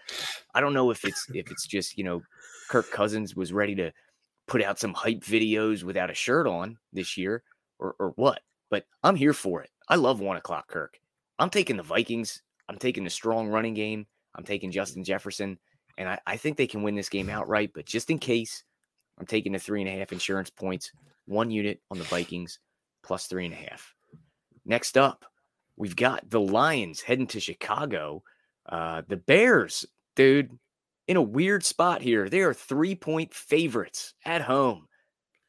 [0.54, 2.21] I don't know if it's if it's just you know
[2.69, 3.91] Kirk Cousins was ready to
[4.48, 7.43] put out some hype videos without a shirt on this year
[7.80, 8.41] or, or what.
[8.69, 9.69] But I'm here for it.
[9.89, 11.00] I love one o'clock Kirk.
[11.39, 12.41] I'm taking the Vikings.
[12.69, 14.08] I'm taking the strong running game.
[14.36, 15.58] I'm taking Justin Jefferson.
[15.98, 17.72] And I, I think they can win this game outright.
[17.74, 18.64] But just in case,
[19.18, 20.92] I'm taking the three and a half insurance points,
[21.26, 22.60] one unit on the Vikings,
[23.04, 23.94] plus three and a half.
[24.66, 25.26] Next up,
[25.78, 28.24] we've got the Lions heading to Chicago.
[28.68, 30.52] Uh, the Bears, dude,
[31.08, 32.30] in a weird spot here.
[32.30, 34.88] They are three point favorites at home.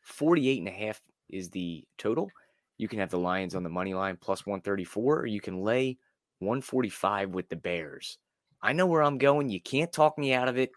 [0.02, 2.30] 48 and a half is the total.
[2.78, 5.98] You can have the Lions on the money line plus 134, or you can lay
[6.40, 8.18] 145 with the Bears.
[8.66, 9.48] I know where I'm going.
[9.48, 10.72] You can't talk me out of it.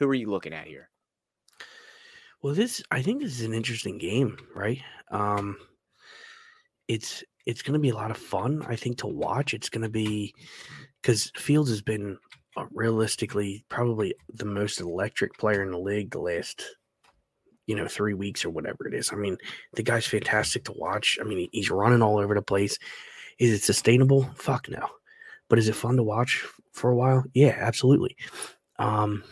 [0.00, 0.88] Who are you looking at here?
[2.42, 4.80] Well, this I think this is an interesting game, right?
[5.10, 5.58] Um,
[6.88, 8.64] it's it's going to be a lot of fun.
[8.66, 9.52] I think to watch.
[9.52, 10.34] It's going to be
[11.02, 12.16] because Fields has been
[12.56, 16.64] uh, realistically probably the most electric player in the league the last
[17.66, 19.12] you know three weeks or whatever it is.
[19.12, 19.36] I mean,
[19.74, 21.18] the guy's fantastic to watch.
[21.20, 22.78] I mean, he's running all over the place.
[23.38, 24.22] Is it sustainable?
[24.36, 24.88] Fuck no.
[25.48, 27.24] But is it fun to watch for a while?
[27.34, 28.16] Yeah, absolutely.
[28.78, 29.22] Um,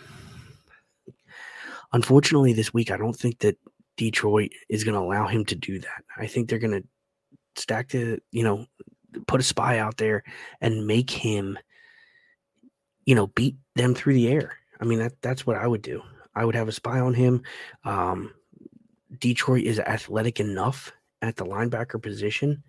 [1.92, 3.58] unfortunately, this week I don't think that
[3.96, 6.04] Detroit is going to allow him to do that.
[6.16, 6.88] I think they're going to
[7.56, 8.66] stack the you know
[9.26, 10.24] put a spy out there
[10.60, 11.58] and make him
[13.04, 14.58] you know, beat them through the air.
[14.80, 16.02] I mean, that that's what I would do.
[16.34, 17.42] I would have a spy on him.
[17.84, 18.32] Um,
[19.18, 22.62] Detroit is athletic enough at the linebacker position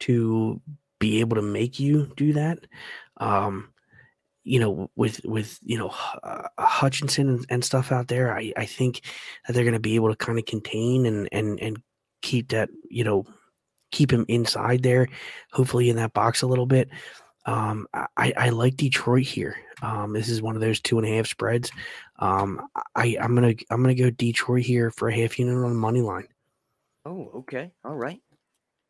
[0.00, 0.60] to
[0.98, 2.58] be able to make you do that.
[3.18, 3.70] Um,
[4.44, 8.66] you know, with with you know uh, Hutchinson and, and, stuff out there, I I
[8.66, 9.00] think
[9.46, 11.82] that they're going to be able to kind of contain and and and
[12.20, 13.24] keep that you know
[13.90, 15.08] keep him inside there,
[15.52, 16.90] hopefully in that box a little bit.
[17.46, 19.56] Um, I, I like Detroit here.
[19.82, 21.70] Um, this is one of those two and a half spreads.
[22.18, 22.60] Um,
[22.94, 26.00] I, I'm gonna I'm gonna go Detroit here for a half unit on the money
[26.00, 26.28] line.
[27.04, 28.20] Oh, okay, all right.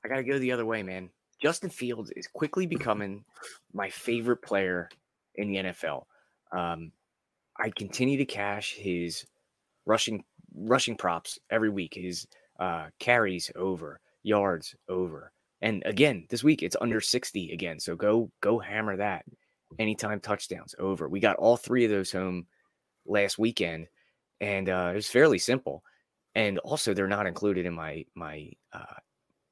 [0.05, 1.11] I gotta go the other way, man.
[1.45, 3.23] Justin Fields is quickly becoming
[3.75, 4.89] my favorite player
[5.35, 6.05] in the NFL.
[6.53, 6.91] Um,
[7.61, 9.27] I continue to cash his
[9.85, 10.25] rushing
[10.57, 11.95] rushing props every week.
[11.95, 12.27] His
[12.59, 17.79] uh, carries over, yards over, and again, this week it's under 60 again.
[17.79, 19.27] So go go hammer that.
[19.79, 21.09] Anytime touchdowns over.
[21.09, 22.47] We got all three of those home
[23.07, 23.89] last weekend,
[24.41, 25.83] and uh, it was fairly simple.
[26.35, 29.01] And also, they're not included in my my uh,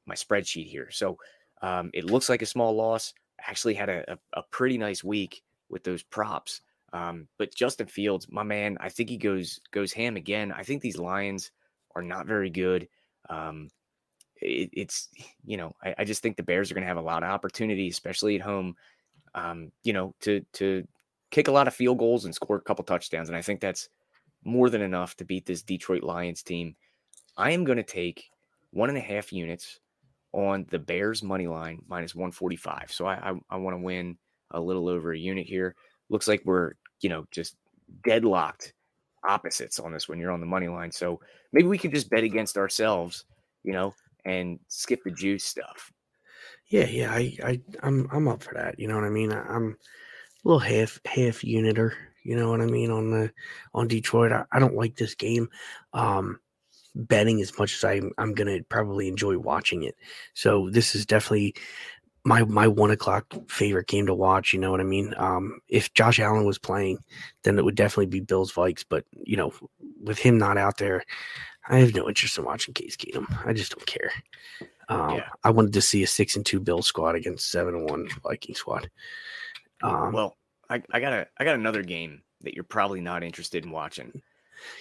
[0.07, 0.90] my spreadsheet here.
[0.90, 1.18] So
[1.62, 3.14] um, it looks like a small loss.
[3.40, 6.61] Actually, had a, a, a pretty nice week with those props.
[6.92, 10.53] Um, but Justin Fields, my man, I think he goes goes ham again.
[10.53, 11.51] I think these Lions
[11.94, 12.88] are not very good.
[13.31, 13.70] Um,
[14.37, 15.09] it, it's
[15.44, 17.31] you know I, I, just think the Bears are going to have a lot of
[17.31, 18.77] opportunity, especially at home.
[19.35, 20.87] Um, you know, to to
[21.31, 23.29] kick a lot of field goals and score a couple touchdowns.
[23.29, 23.88] And I think that's
[24.44, 26.77] more than enough to beat this Detroit Lions team.
[27.37, 28.31] I am going to take
[28.70, 29.81] one and a half units
[30.32, 32.90] on the Bears money line minus 145.
[32.90, 34.16] So I I, I want to win
[34.50, 35.74] a little over a unit here.
[36.08, 37.56] Looks like we're you know just
[38.04, 38.72] deadlocked
[39.24, 40.90] opposites on this when you're on the money line.
[40.90, 41.20] So
[41.52, 43.24] maybe we can just bet against ourselves,
[43.62, 45.92] you know, and skip the juice stuff.
[46.68, 48.78] Yeah, yeah, I, I, I'm, I'm up for that.
[48.78, 49.32] You know what I mean?
[49.32, 49.76] I, I'm
[50.44, 51.94] a little half, half uniter.
[52.24, 53.30] You know what I mean on the,
[53.74, 54.32] on Detroit.
[54.32, 55.48] I, I don't like this game,
[55.92, 56.38] um,
[56.94, 59.96] betting as much as I'm I'm gonna probably enjoy watching it.
[60.35, 61.55] So this is definitely
[62.24, 64.52] my my one o'clock favorite game to watch.
[64.52, 65.14] You know what I mean?
[65.16, 66.98] Um, if Josh Allen was playing,
[67.42, 68.85] then it would definitely be Bills Vikes.
[68.88, 69.52] But you know,
[70.02, 71.05] with him not out there,
[71.68, 73.26] I have no interest in watching Case Keenum.
[73.46, 74.11] I just don't care.
[74.88, 75.28] Um, Yeah.
[75.44, 78.55] I wanted to see a six and two Bill squad against seven and one Viking
[78.55, 78.90] squad.
[79.83, 80.37] Um, Well,
[80.68, 84.22] I, I got a I got another game that you're probably not interested in watching.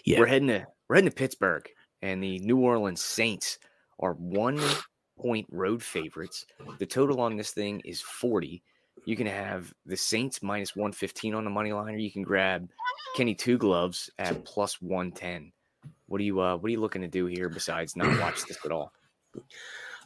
[0.05, 1.67] yeah, We're heading to we're heading to Pittsburgh,
[2.01, 3.59] and the New Orleans Saints
[3.99, 4.59] are one
[5.19, 6.45] point road favorites.
[6.79, 8.63] The total on this thing is 40.
[9.05, 12.69] You can have the Saints minus 115 on the money line, or you can grab
[13.15, 15.51] Kenny Two Gloves at plus 110.
[16.07, 18.57] What are you uh what are you looking to do here besides not watch this
[18.65, 18.91] at all?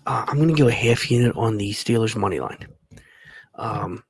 [0.06, 2.68] uh, I'm going to go a half unit on the Steelers money line.
[3.56, 4.04] Um,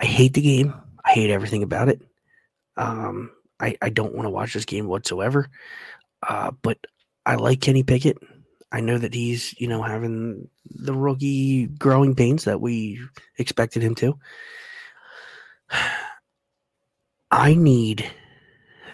[0.00, 0.74] I hate the game.
[1.04, 2.02] I hate everything about it.
[2.76, 5.48] Um, I, I don't want to watch this game whatsoever.
[6.26, 6.78] Uh, but
[7.26, 8.18] I like Kenny Pickett.
[8.70, 13.00] I know that he's, you know, having the rookie growing pains that we
[13.36, 14.18] expected him to.
[17.30, 18.08] I need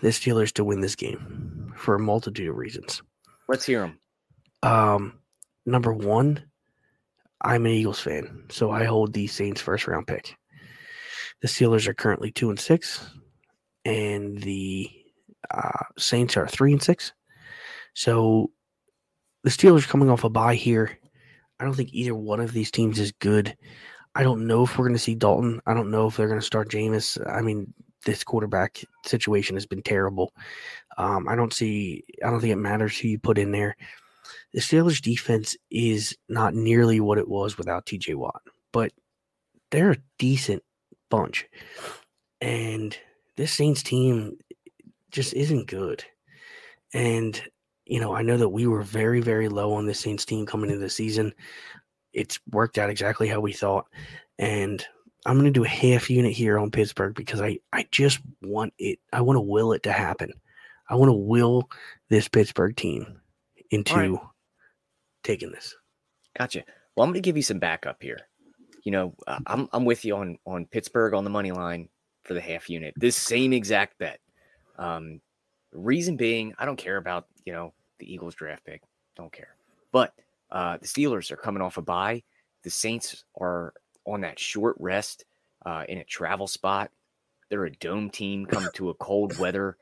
[0.01, 3.03] the Steelers to win this game for a multitude of reasons.
[3.49, 3.99] Let's hear them.
[4.63, 5.19] Um,
[5.67, 6.43] number one,
[7.43, 10.37] I'm an Eagles fan, so I hold the Saints first round pick.
[11.43, 13.05] The Steelers are currently two and six,
[13.85, 14.89] and the
[15.51, 17.13] uh, Saints are three and six.
[17.95, 18.51] So
[19.45, 20.99] the Steelers coming off a bye here.
[21.61, 23.57] I don't think either one of these teams is good.
[24.15, 25.61] I don't know if we're going to see Dalton.
[25.67, 27.19] I don't know if they're going to start Jameis.
[27.31, 27.73] I mean,
[28.05, 30.33] this quarterback situation has been terrible.
[30.99, 32.05] Um, I don't see.
[32.25, 33.77] I don't think it matters who you put in there.
[34.53, 38.15] The Steelers' defense is not nearly what it was without T.J.
[38.15, 38.93] Watt, but
[39.71, 40.63] they're a decent
[41.09, 41.47] bunch,
[42.41, 42.97] and
[43.37, 44.37] this Saints team
[45.11, 46.05] just isn't good.
[46.93, 47.41] And
[47.87, 50.71] you know, I know that we were very, very low on the Saints team coming
[50.71, 51.35] into the season.
[52.13, 53.87] It's worked out exactly how we thought,
[54.39, 54.85] and
[55.25, 58.73] I'm going to do a half unit here on Pittsburgh because I I just want
[58.79, 58.99] it.
[59.13, 60.33] I want to will it to happen.
[60.89, 61.69] I want to will
[62.11, 63.21] this Pittsburgh team
[63.71, 64.21] into right.
[65.23, 65.75] taking this.
[66.39, 66.65] Gotcha.
[66.95, 68.21] Well, I'm going to give you some backup here.
[68.85, 71.89] You know, uh, I'm I'm with you on on Pittsburgh on the money line
[72.25, 72.95] for the half unit.
[72.97, 74.21] This same exact bet.
[74.79, 75.21] Um,
[75.73, 78.83] reason being, I don't care about you know the Eagles draft pick.
[79.17, 79.55] Don't care.
[79.93, 80.15] But
[80.51, 82.23] uh, the Steelers are coming off a bye.
[82.63, 83.75] The Saints are
[84.07, 85.25] on that short rest
[85.65, 86.91] uh, in a travel spot.
[87.51, 89.77] They're a dome team coming to a cold weather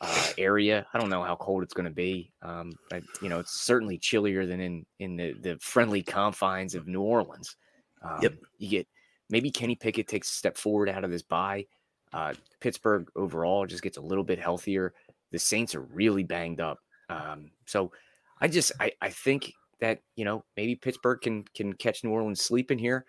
[0.00, 0.86] uh, area.
[0.92, 2.32] I don't know how cold it's going to be.
[2.42, 6.88] Um, but, you know, it's certainly chillier than in in the the friendly confines of
[6.88, 7.56] New Orleans.
[8.02, 8.34] Um, Yep.
[8.58, 8.88] You get
[9.30, 11.66] maybe Kenny Pickett takes a step forward out of this bye.
[12.12, 14.92] Uh, Pittsburgh overall just gets a little bit healthier.
[15.30, 16.78] The Saints are really banged up.
[17.08, 17.92] Um, so
[18.40, 22.40] I just I, I think that you know maybe Pittsburgh can can catch New Orleans
[22.40, 23.04] sleeping here.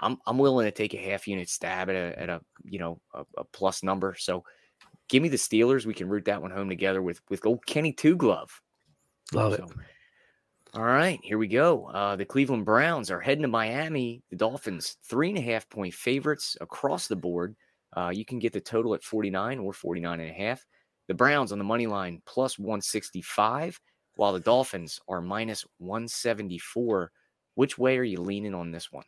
[0.00, 3.00] I'm I'm willing to take a half unit stab at a at a you know
[3.14, 4.14] a, a plus number.
[4.18, 4.44] So
[5.08, 5.86] give me the Steelers.
[5.86, 8.60] We can root that one home together with with old Kenny Two Glove.
[9.32, 9.64] Love it.
[10.74, 11.86] All right, here we go.
[11.86, 14.22] Uh, the Cleveland Browns are heading to Miami.
[14.30, 17.56] The Dolphins, three and a half point favorites across the board.
[17.96, 20.64] Uh, you can get the total at 49 or 49 and a half.
[21.08, 23.80] The Browns on the money line plus 165,
[24.14, 27.10] while the Dolphins are minus 174.
[27.54, 29.06] Which way are you leaning on this one?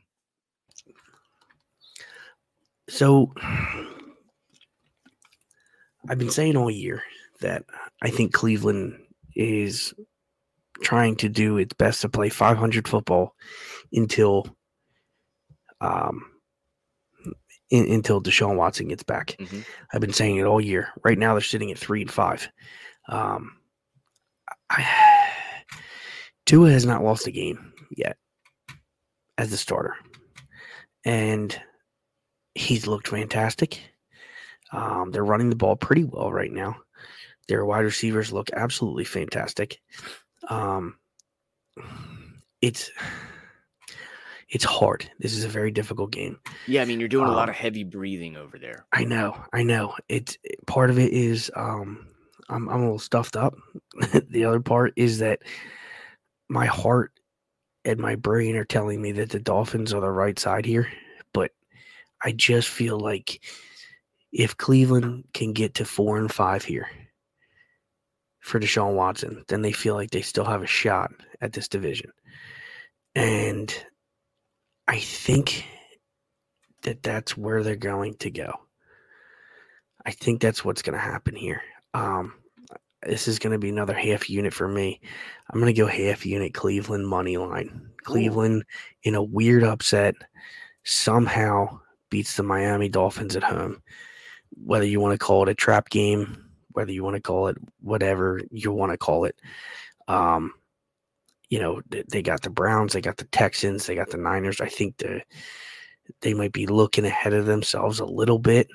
[2.89, 3.33] So
[6.09, 7.03] I've been saying all year
[7.41, 7.65] that
[8.03, 8.99] I think Cleveland
[9.37, 9.95] is
[10.83, 13.35] trying to do its best to play 500 football
[13.93, 14.57] until
[15.81, 16.30] um
[17.71, 19.37] in, until Deshaun Watson gets back.
[19.39, 19.65] Mhm.
[19.93, 20.89] I've been saying it all year.
[21.05, 22.49] Right now they're sitting at 3 and 5.
[23.09, 23.57] Um
[24.71, 24.87] I
[26.47, 28.17] Tua has not lost a game yet
[29.39, 29.95] as a starter.
[31.05, 31.59] And
[32.55, 33.81] he's looked fantastic.
[34.73, 36.77] Um, they're running the ball pretty well right now.
[37.49, 39.81] Their wide receivers look absolutely fantastic.
[40.49, 40.97] Um,
[42.61, 42.91] it's
[44.51, 45.09] it's hard.
[45.21, 46.39] This is a very difficult game.
[46.67, 48.85] Yeah, I mean, you're doing a lot Um, of heavy breathing over there.
[48.93, 49.95] I know, I know.
[50.09, 50.37] It's
[50.67, 52.07] part of it is um
[52.49, 53.55] I'm I'm a little stuffed up.
[54.29, 55.41] the other part is that
[56.49, 57.13] my heart
[57.85, 60.89] and my brain are telling me that the Dolphins are the right side here,
[61.33, 61.53] but
[62.23, 63.41] I just feel like
[64.33, 66.89] if Cleveland can get to four and five here
[68.41, 72.11] for Deshaun Watson, then they feel like they still have a shot at this division.
[73.15, 73.75] And
[74.91, 75.65] I think
[76.83, 78.53] that that's where they're going to go.
[80.05, 81.63] I think that's what's going to happen here.
[81.95, 82.33] Um,
[83.07, 85.01] this is going to be another half unit for me.
[85.49, 87.89] I'm going to go half unit Cleveland money line.
[88.03, 88.65] Cleveland
[89.05, 90.17] in a weird upset
[90.83, 91.79] somehow
[92.11, 93.81] beats the Miami Dolphins at home.
[94.61, 97.57] Whether you want to call it a trap game, whether you want to call it
[97.81, 99.37] whatever you want to call it.
[100.09, 100.53] Um,
[101.51, 104.61] you know, they got the Browns, they got the Texans, they got the Niners.
[104.61, 105.23] I think the
[106.23, 108.69] they might be looking ahead of themselves a little bit,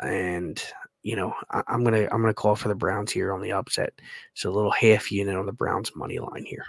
[0.00, 0.62] and
[1.02, 3.92] you know, I, I'm gonna I'm gonna call for the Browns here on the upset.
[4.34, 6.66] So a little half unit on the Browns money line here.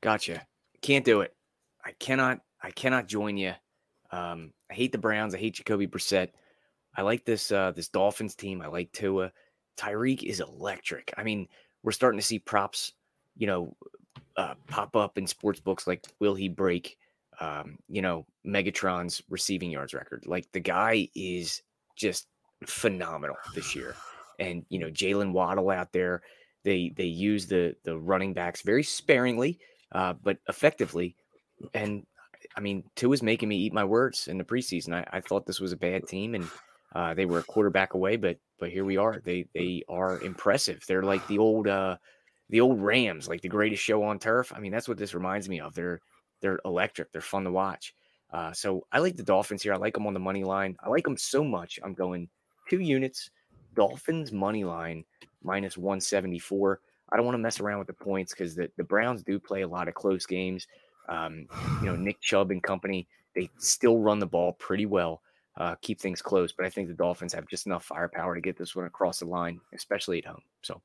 [0.00, 0.46] Gotcha.
[0.80, 1.34] Can't do it.
[1.84, 2.40] I cannot.
[2.62, 3.52] I cannot join you.
[4.10, 5.34] Um, I hate the Browns.
[5.34, 6.30] I hate Jacoby Brissett.
[6.96, 8.62] I like this uh, this Dolphins team.
[8.62, 9.32] I like Tua.
[9.76, 11.12] Tyreek is electric.
[11.16, 11.46] I mean,
[11.82, 12.92] we're starting to see props,
[13.36, 13.76] you know,
[14.38, 16.96] uh, pop up in sports books like will he break,
[17.40, 20.24] um, you know, Megatron's receiving yards record?
[20.26, 21.60] Like the guy is
[21.96, 22.28] just
[22.64, 23.96] phenomenal this year.
[24.38, 26.22] And you know, Jaylen Waddle out there.
[26.64, 29.58] They they use the the running backs very sparingly,
[29.92, 31.16] uh, but effectively.
[31.74, 32.06] And
[32.56, 34.94] I mean, Tua is making me eat my words in the preseason.
[34.94, 36.48] I, I thought this was a bad team, and
[36.94, 39.20] uh, they were a quarterback away, but but here we are.
[39.24, 40.84] They they are impressive.
[40.86, 41.96] They're like the old uh,
[42.50, 44.52] the old Rams, like the greatest show on turf.
[44.54, 45.74] I mean, that's what this reminds me of.
[45.74, 46.00] They're
[46.40, 47.12] they're electric.
[47.12, 47.94] They're fun to watch.
[48.32, 49.72] Uh, so I like the Dolphins here.
[49.72, 50.76] I like them on the money line.
[50.82, 51.78] I like them so much.
[51.82, 52.28] I'm going
[52.68, 53.30] two units.
[53.74, 55.04] Dolphins money line
[55.42, 56.80] minus 174.
[57.10, 59.62] I don't want to mess around with the points because the, the Browns do play
[59.62, 60.66] a lot of close games.
[61.08, 61.46] Um,
[61.80, 65.22] you know, Nick Chubb and company, they still run the ball pretty well,
[65.56, 66.52] uh, keep things close.
[66.52, 69.26] But I think the Dolphins have just enough firepower to get this one across the
[69.26, 70.42] line, especially at home.
[70.62, 70.82] So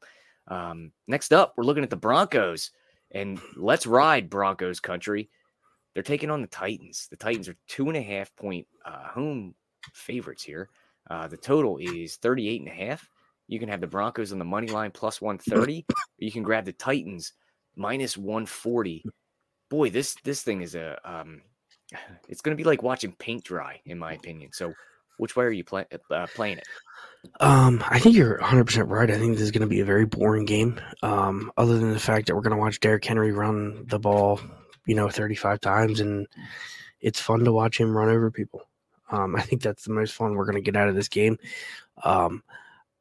[0.48, 2.72] um, next up, we're looking at the Broncos.
[3.12, 5.30] And let's ride Broncos country.
[5.94, 7.08] They're taking on the Titans.
[7.10, 9.54] The Titans are two and a half point uh, home
[9.94, 10.70] favorites here.
[11.10, 13.08] Uh, the total is 38 and a half.
[13.48, 15.86] You can have the Broncos on the money line plus 130.
[15.90, 17.34] or you can grab the Titans
[17.76, 19.06] minus 140.
[19.70, 21.42] Boy, this this thing is a um,
[22.30, 24.52] it's going to be like watching paint dry, in my opinion.
[24.54, 24.74] So,
[25.18, 26.66] which way are you play, uh, playing it?
[27.40, 29.10] Um, I think you're 100% right.
[29.10, 30.80] I think this is going to be a very boring game.
[31.02, 34.40] Um, other than the fact that we're going to watch Derrick Henry run the ball,
[34.86, 36.28] you know, 35 times, and
[37.00, 38.62] it's fun to watch him run over people.
[39.10, 41.38] Um, I think that's the most fun we're going to get out of this game.
[42.04, 42.44] Um,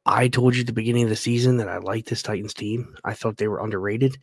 [0.05, 2.95] I told you at the beginning of the season that I liked this Titans team.
[3.05, 4.17] I thought they were underrated.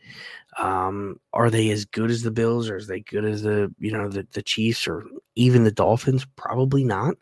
[0.59, 3.91] Um, are they as good as the Bills, or is they good as the you
[3.91, 5.03] know the the Chiefs, or
[5.35, 6.25] even the Dolphins?
[6.35, 7.15] Probably not.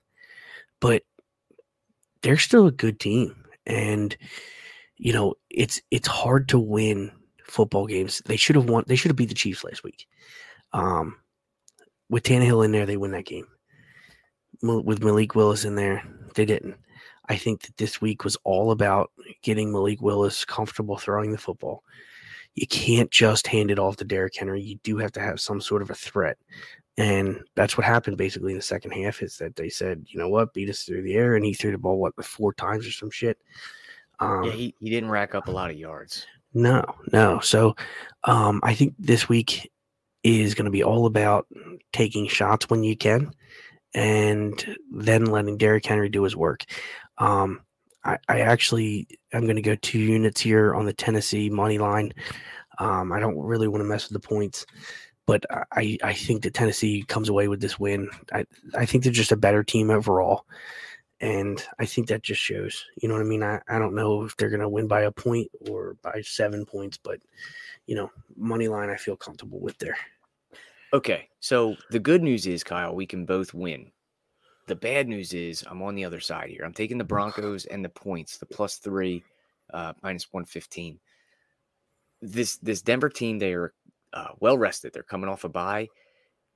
[0.80, 1.04] But
[2.22, 4.16] they're still a good team, and
[4.98, 7.12] you know it's it's hard to win
[7.44, 8.22] football games.
[8.26, 8.84] They should have won.
[8.88, 10.08] They should have beat the Chiefs last week.
[10.74, 11.18] Um,
[12.10, 13.48] with Tannehill in there, they win that game.
[14.62, 16.04] With Malik Willis in there,
[16.36, 16.76] they didn't.
[17.30, 19.12] I think that this week was all about
[19.44, 21.84] getting Malik Willis comfortable throwing the football.
[22.56, 24.62] You can't just hand it off to Derrick Henry.
[24.62, 26.38] You do have to have some sort of a threat.
[27.00, 30.28] And that's what happened basically in the second half is that they said, you know
[30.28, 31.36] what, beat us through the air.
[31.36, 33.38] And he threw the ball, what, four times or some shit.
[34.20, 36.28] Um, Yeah, he, he didn't rack up a lot of yards.
[36.54, 36.84] no,
[37.14, 37.40] no.
[37.40, 37.78] So
[38.26, 39.72] um, I think this week
[40.24, 41.48] is going to be all about
[41.94, 43.32] taking shots when you can
[43.94, 46.66] and then letting Derrick Henry do his work.
[47.18, 47.62] Um,
[48.04, 52.12] I, I actually am going to go two units here on the Tennessee money line.
[52.80, 54.66] Um, I don't really want to mess with the points,
[55.30, 58.10] but I, I think that Tennessee comes away with this win.
[58.34, 60.48] I, I think they're just a better team overall.
[61.22, 63.44] And I think that just shows, you know what I mean?
[63.44, 66.66] I, I don't know if they're going to win by a point or by seven
[66.66, 67.20] points, but,
[67.86, 69.98] you know, money line I feel comfortable with there.
[70.94, 73.92] Okay, so the good news is, Kyle, we can both win.
[74.66, 76.64] The bad news is I'm on the other side here.
[76.66, 79.24] I'm taking the Broncos and the points, the plus three,
[79.72, 81.00] uh, minus one fifteen.
[82.22, 83.74] This this Denver team, they are
[84.14, 84.94] uh, well rested.
[84.94, 85.88] They're coming off a bye.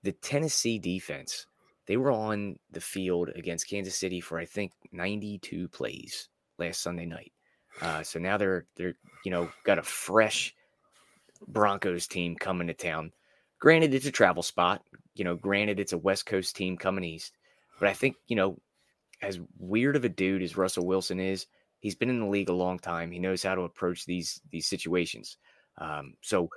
[0.03, 1.45] The Tennessee defense,
[1.87, 7.05] they were on the field against Kansas City for I think 92 plays last Sunday
[7.05, 7.31] night.
[7.81, 8.95] Uh, so now they're they're
[9.25, 10.53] you know got a fresh
[11.47, 13.11] Broncos team coming to town.
[13.59, 14.83] Granted, it's a travel spot.
[15.15, 17.33] You know, granted, it's a West Coast team coming east.
[17.79, 18.57] But I think, you know,
[19.21, 21.47] as weird of a dude as Russell Wilson is,
[21.79, 23.11] he's been in the league a long time.
[23.11, 25.37] He knows how to approach these these situations.
[25.77, 26.49] Um, so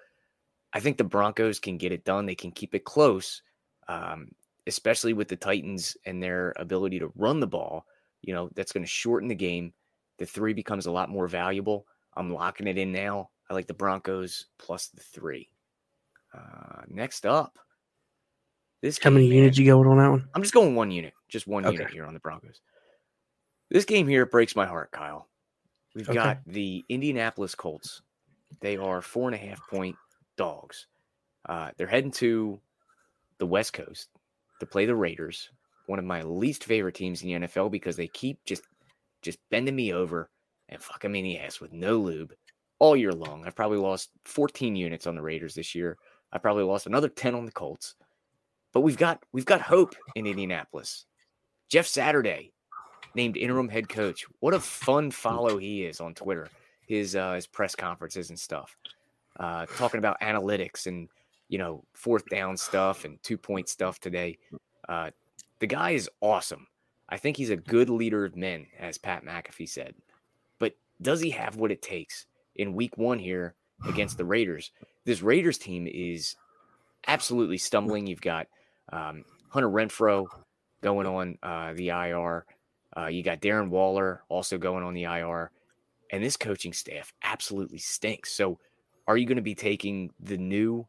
[0.73, 2.27] I think the Broncos can get it done.
[2.27, 3.43] They can keep it close,
[3.89, 4.31] um,
[4.67, 7.87] especially with the Titans and their ability to run the ball.
[8.23, 9.73] You know, that's going to shorten the game.
[10.19, 11.87] The three becomes a lot more valuable.
[12.15, 13.31] I'm locking it in now.
[13.49, 15.51] I like the Broncos plus the three.
[16.35, 17.59] Uh, next up,
[18.83, 20.29] this How many game, units you going on that one?
[20.35, 22.61] I'm just going one unit, just one unit here on the Broncos.
[23.71, 25.29] This game here breaks my heart, Kyle.
[25.95, 26.15] We've Okay.
[26.15, 28.03] got the Indianapolis Colts.
[28.61, 29.97] They are four and a half point
[30.37, 30.87] dogs.
[31.49, 32.61] Uh, they're heading to
[33.39, 34.09] the West Coast
[34.61, 35.51] to play the Raiders,
[35.87, 38.63] one of my least favorite teams in the NFL because they keep just
[39.23, 40.31] just bending me over
[40.69, 42.33] and fucking me in the ass with no lube
[42.79, 43.45] all year long.
[43.45, 45.97] I've probably lost 14 units on the Raiders this year.
[46.33, 47.95] I probably lost another 10 on the Colts.
[48.73, 51.07] But we've got we've got hope in Indianapolis.
[51.71, 52.53] Jeff Saturday
[53.15, 54.27] named interim head coach.
[54.41, 56.49] What a fun follow he is on Twitter.
[56.87, 58.77] His uh, his press conferences and stuff.
[59.39, 61.09] Uh, talking about analytics and
[61.49, 64.39] you know fourth down stuff and two point stuff today.
[64.89, 65.11] Uh,
[65.59, 66.67] the guy is awesome.
[67.09, 69.95] I think he's a good leader of men, as Pat McAfee said.
[70.59, 72.27] But does he have what it takes
[72.57, 73.55] in week one here
[73.87, 74.73] against the Raiders?
[75.05, 76.35] This Raiders team is
[77.07, 78.07] absolutely stumbling.
[78.07, 78.49] You've got
[78.93, 80.27] um, Hunter Renfrow
[80.83, 82.45] going on uh, the IR.
[82.97, 85.51] Uh, you got Darren Waller also going on the IR.
[86.13, 88.33] And this coaching staff absolutely stinks.
[88.33, 88.59] So
[89.07, 90.87] are you going to be taking the new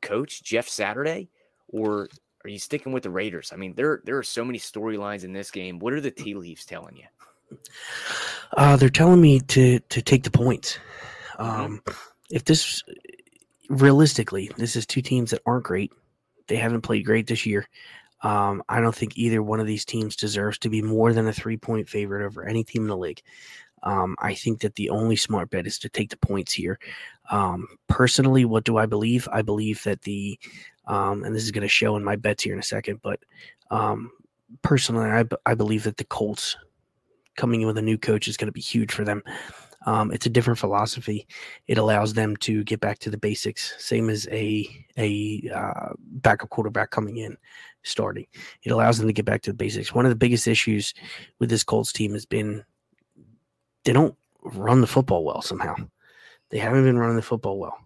[0.00, 1.28] coach, Jeff Saturday,
[1.68, 2.08] or
[2.44, 3.52] are you sticking with the Raiders?
[3.52, 5.78] I mean, there there are so many storylines in this game.
[5.78, 7.58] What are the tea leaves telling you?
[8.56, 10.78] Uh, they're telling me to to take the points.
[11.38, 11.64] Mm-hmm.
[11.64, 11.82] Um,
[12.30, 12.82] If this
[13.68, 15.92] realistically, this is two teams that aren't great.
[16.46, 17.68] They haven't played great this year.
[18.22, 21.32] Um, I don't think either one of these teams deserves to be more than a
[21.32, 23.22] three point favorite over any team in the league.
[23.82, 26.78] Um, I think that the only smart bet is to take the points here.
[27.30, 29.28] Um, personally, what do I believe?
[29.32, 30.38] I believe that the,
[30.86, 33.20] um, and this is going to show in my bets here in a second, but
[33.70, 34.10] um,
[34.62, 36.56] personally, I, I believe that the Colts
[37.36, 39.22] coming in with a new coach is going to be huge for them.
[39.86, 41.26] Um, it's a different philosophy.
[41.66, 46.50] It allows them to get back to the basics, same as a a uh, backup
[46.50, 47.36] quarterback coming in,
[47.84, 48.26] starting.
[48.64, 49.94] It allows them to get back to the basics.
[49.94, 50.94] One of the biggest issues
[51.38, 52.64] with this Colts team has been
[53.84, 55.74] they don't run the football well somehow.
[56.50, 57.78] They haven't been running the football well.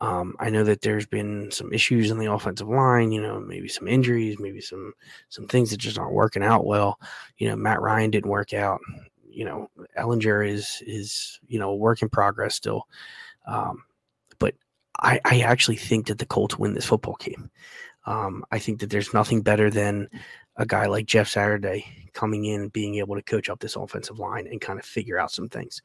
[0.00, 3.68] Um, I know that there's been some issues in the offensive line, you know, maybe
[3.68, 4.92] some injuries, maybe some
[5.28, 6.98] some things that just aren't working out well.
[7.38, 8.80] You know, Matt Ryan didn't work out.
[9.30, 12.88] You know, Ehlinger is is you know a work in progress still.
[13.46, 13.84] Um,
[14.40, 14.54] but
[14.98, 17.48] I, I actually think that the Colts win this football game.
[18.04, 20.08] Um, I think that there's nothing better than
[20.56, 24.18] a guy like Jeff Saturday coming in and being able to coach up this offensive
[24.18, 25.80] line and kind of figure out some things.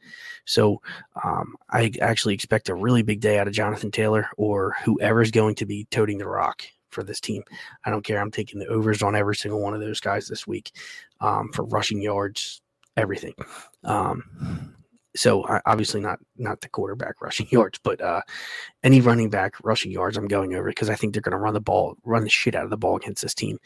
[0.46, 0.82] So
[1.24, 5.56] um, I actually expect a really big day out of Jonathan Taylor or whoever's going
[5.56, 7.44] to be toting the rock for this team.
[7.86, 8.20] I don't care.
[8.20, 10.72] I'm taking the overs on every single one of those guys this week
[11.22, 12.62] um, for rushing yards,
[12.96, 13.34] everything.
[13.84, 14.76] Um,
[15.18, 18.22] so obviously not not the quarterback rushing yards, but uh,
[18.84, 21.54] any running back rushing yards, I'm going over because I think they're going to run
[21.54, 23.60] the ball, run the shit out of the ball against this team.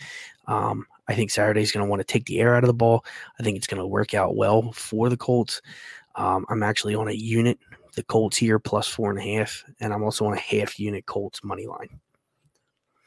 [0.47, 3.05] Um, I think Saturday's going to want to take the air out of the ball.
[3.39, 5.61] I think it's going to work out well for the Colts.
[6.15, 7.59] Um, I'm actually on a unit,
[7.95, 11.05] the Colts here plus four and a half, and I'm also on a half unit
[11.05, 11.99] Colts money line.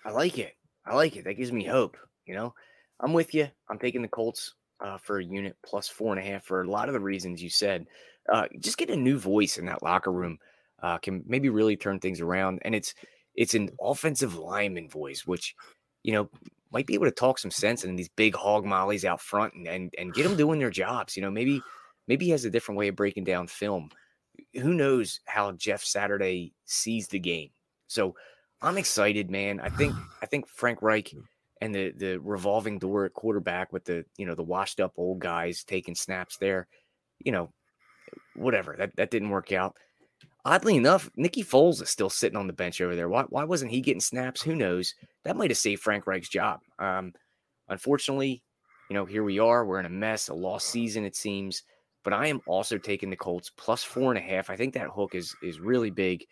[0.04, 0.54] I like it.
[0.86, 1.24] I like it.
[1.24, 1.96] That gives me hope.
[2.26, 2.54] You know,
[3.00, 3.48] I'm with you.
[3.68, 6.70] I'm taking the Colts uh, for a unit plus four and a half for a
[6.70, 7.86] lot of the reasons you said.
[8.32, 10.38] Uh, just get a new voice in that locker room
[10.82, 12.60] uh, can maybe really turn things around.
[12.62, 12.94] And it's
[13.34, 15.54] it's an offensive lineman voice, which
[16.02, 16.30] you know
[16.72, 19.66] might be able to talk some sense in these big hog mollies out front and
[19.66, 21.16] and, and get them doing their jobs.
[21.16, 21.62] You know, maybe
[22.06, 23.90] maybe he has a different way of breaking down film.
[24.60, 27.50] Who knows how Jeff Saturday sees the game?
[27.86, 28.14] So
[28.60, 29.60] I'm excited, man.
[29.60, 31.14] I think I think Frank Reich
[31.60, 35.20] and the the revolving door at quarterback with the you know the washed up old
[35.20, 36.66] guys taking snaps there,
[37.20, 37.52] you know,
[38.34, 39.76] whatever that that didn't work out.
[40.46, 43.08] Oddly enough, Nicky Foles is still sitting on the bench over there.
[43.08, 44.42] Why why wasn't he getting snaps?
[44.42, 44.94] Who knows?
[45.24, 46.60] That might have saved Frank Reich's job.
[46.78, 47.12] Um,
[47.68, 48.42] unfortunately,
[48.90, 49.64] you know, here we are.
[49.64, 51.62] We're in a mess, a lost season it seems.
[52.02, 54.50] But I am also taking the Colts plus four and a half.
[54.50, 56.24] I think that hook is is really big.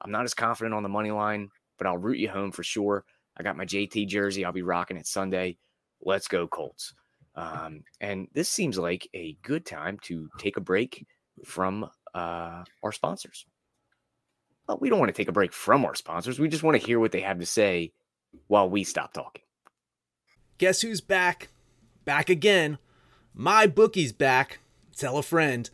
[0.00, 3.04] I'm not as confident on the money line, but I'll root you home for sure.
[3.36, 4.44] I got my JT jersey.
[4.44, 5.56] I'll be rocking it Sunday.
[6.02, 6.92] Let's go Colts.
[7.36, 11.06] Um, and this seems like a good time to take a break
[11.44, 13.46] from uh, our sponsors.
[14.68, 16.38] well, we don't want to take a break from our sponsors.
[16.38, 17.92] We just want to hear what they have to say
[18.46, 19.42] while we stop talking.
[20.58, 21.48] Guess who's back?
[22.04, 22.78] Back again.
[23.34, 24.60] My bookie's back.
[24.96, 25.70] Tell a friend.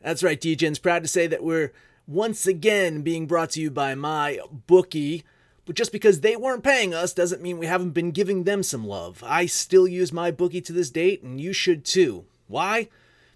[0.00, 1.72] That's right, DJ's proud to say that we're
[2.06, 5.24] once again being brought to you by my bookie.
[5.64, 8.86] But just because they weren't paying us doesn't mean we haven't been giving them some
[8.86, 9.22] love.
[9.24, 12.24] I still use my bookie to this date, and you should too.
[12.48, 12.88] Why?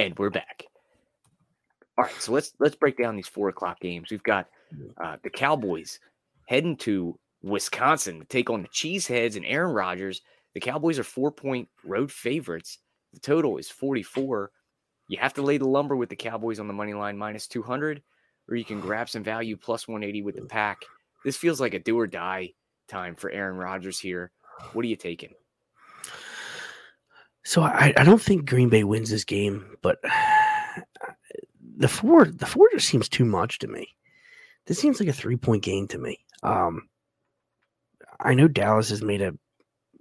[0.00, 0.64] And we're back.
[1.98, 4.08] All right, so let's let's break down these four o'clock games.
[4.10, 4.46] We've got
[4.98, 6.00] uh, the Cowboys
[6.48, 10.22] heading to Wisconsin to take on the Cheeseheads and Aaron Rodgers.
[10.54, 12.78] The Cowboys are four point road favorites.
[13.12, 14.50] The total is 44.
[15.08, 18.00] You have to lay the lumber with the Cowboys on the money line minus 200,
[18.48, 20.78] or you can grab some value plus 180 with the pack.
[21.26, 22.54] This feels like a do or die
[22.88, 24.30] time for Aaron Rodgers here.
[24.72, 25.34] What are you taking?
[27.44, 29.98] So I, I don't think Green Bay wins this game, but
[31.76, 33.88] the four the four just seems too much to me.
[34.66, 36.18] This seems like a three point game to me.
[36.42, 36.88] Um,
[38.20, 39.34] I know Dallas has made a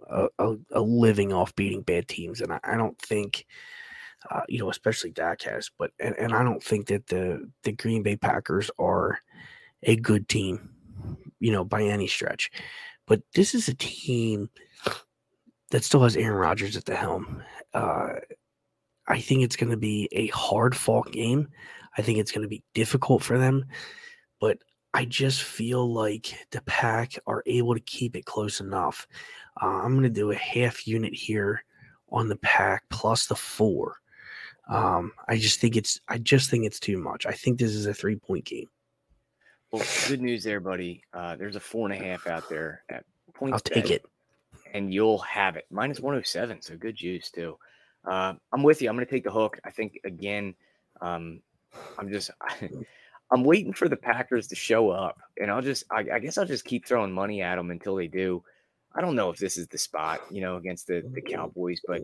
[0.10, 3.46] a, a living off beating bad teams, and I, I don't think
[4.30, 7.72] uh, you know, especially Dak has, but and, and I don't think that the the
[7.72, 9.20] Green Bay Packers are
[9.84, 10.70] a good team,
[11.40, 12.52] you know, by any stretch.
[13.08, 14.50] But this is a team
[15.72, 17.44] that still has Aaron Rodgers at the helm.
[17.74, 18.14] Uh,
[19.08, 21.48] I think it's going to be a hard fought game.
[21.98, 23.66] I think it's going to be difficult for them,
[24.40, 24.60] but
[24.94, 29.08] I just feel like the pack are able to keep it close enough.
[29.62, 31.64] Uh, I'm going to do a half unit here
[32.12, 33.98] on the pack plus the four.
[34.70, 37.26] Um, I just think it's I just think it's too much.
[37.26, 38.68] I think this is a three point game.
[39.72, 41.04] Well, good news there, buddy.
[41.14, 43.04] Uh, there's a four and a half out there at
[43.34, 43.54] points.
[43.54, 44.06] I'll take it,
[44.74, 46.62] and you'll have it minus 107.
[46.62, 47.58] So good juice too.
[48.06, 48.90] Uh, I'm with you.
[48.90, 49.60] I'm going to take the hook.
[49.64, 50.56] I think again.
[51.02, 51.42] Um,
[51.98, 52.32] I'm just.
[53.32, 55.84] I'm waiting for the Packers to show up, and I'll just.
[55.92, 58.44] I, I guess I'll just keep throwing money at them until they do.
[58.96, 62.02] I don't know if this is the spot, you know, against the the Cowboys, but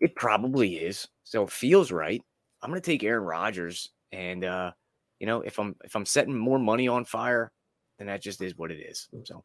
[0.00, 1.08] it probably is.
[1.24, 2.22] So it feels right.
[2.60, 4.72] I'm going to take Aaron Rodgers, and uh,
[5.18, 7.50] you know, if I'm if I'm setting more money on fire,
[7.98, 9.08] then that just is what it is.
[9.24, 9.42] So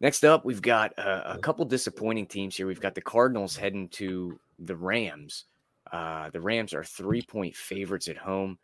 [0.00, 2.66] next up, we've got a, a couple disappointing teams here.
[2.66, 5.44] We've got the Cardinals heading to the Rams.
[5.90, 8.58] Uh, the Rams are three point favorites at home.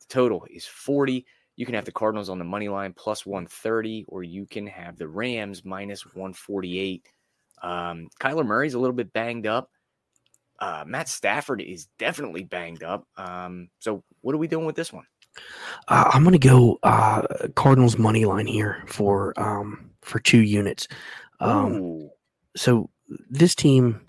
[0.00, 1.26] The total is 40.
[1.56, 4.96] You can have the Cardinals on the money line plus 130, or you can have
[4.96, 7.06] the Rams minus 148.
[7.62, 9.70] Um, Kyler Murray's a little bit banged up.
[10.58, 13.06] Uh, Matt Stafford is definitely banged up.
[13.16, 15.04] Um, so what are we doing with this one?
[15.88, 17.22] Uh, I'm going to go uh,
[17.54, 20.88] Cardinals money line here for um, for two units.
[21.40, 22.10] Um,
[22.56, 22.90] so
[23.28, 24.00] this team,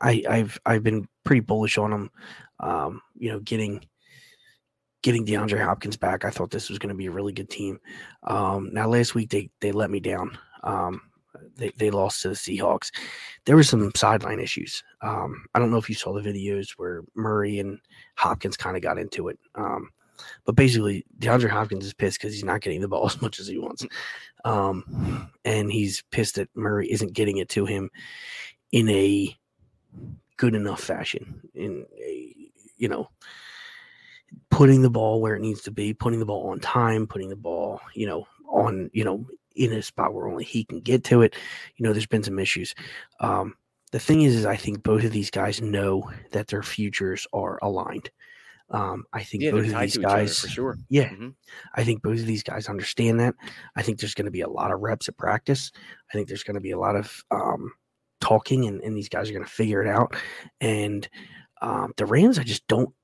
[0.00, 2.10] I, I've I've been pretty bullish on them.
[2.60, 3.84] Um, you know, getting
[5.02, 7.80] getting DeAndre Hopkins back, I thought this was going to be a really good team.
[8.24, 10.36] Um, now last week they they let me down.
[10.62, 11.00] Um,
[11.56, 12.90] they, they lost to the Seahawks.
[13.44, 14.82] There were some sideline issues.
[15.02, 17.78] Um, I don't know if you saw the videos where Murray and
[18.16, 19.38] Hopkins kind of got into it.
[19.54, 19.90] Um,
[20.44, 23.46] but basically, DeAndre Hopkins is pissed because he's not getting the ball as much as
[23.46, 23.86] he wants.
[24.44, 27.90] Um, and he's pissed that Murray isn't getting it to him
[28.72, 29.36] in a
[30.36, 32.34] good enough fashion, in a,
[32.76, 33.10] you know,
[34.50, 37.36] putting the ball where it needs to be, putting the ball on time, putting the
[37.36, 41.22] ball, you know, on, you know, in a spot where only he can get to
[41.22, 41.34] it.
[41.76, 42.74] You know, there's been some issues.
[43.20, 43.54] Um,
[43.92, 47.58] the thing is, is I think both of these guys know that their futures are
[47.62, 48.10] aligned.
[48.72, 50.78] Um, I think yeah, both of these guys, for sure.
[50.88, 51.34] Yeah, Mhm.
[51.74, 53.34] I think both of these guys understand that.
[53.74, 55.72] I think there's going to be a lot of reps at practice.
[56.10, 57.72] I think there's going to be a lot of um,
[58.20, 60.14] talking, and, and these guys are going to figure it out.
[60.60, 61.08] And
[61.62, 62.94] um, the Rams, I just don't.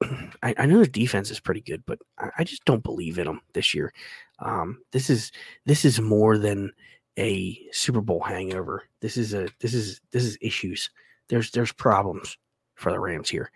[0.42, 3.26] I, I know their defense is pretty good, but I, I just don't believe in
[3.26, 3.92] them this year.
[4.38, 5.32] Um, this is
[5.66, 6.72] this is more than
[7.18, 8.84] a Super Bowl hangover.
[9.00, 10.88] This is a this is this is issues.
[11.28, 12.38] There's there's problems
[12.76, 13.50] for the Rams here.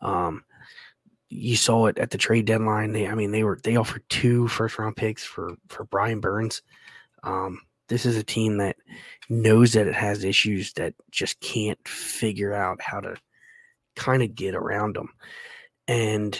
[0.00, 0.44] Um,
[1.28, 2.92] you saw it at the trade deadline.
[2.92, 6.62] They, I mean, they were they offered two first round picks for for Brian Burns.
[7.22, 8.76] Um, this is a team that
[9.28, 13.16] knows that it has issues that just can't figure out how to
[13.96, 15.10] kind of get around them.
[15.88, 16.38] And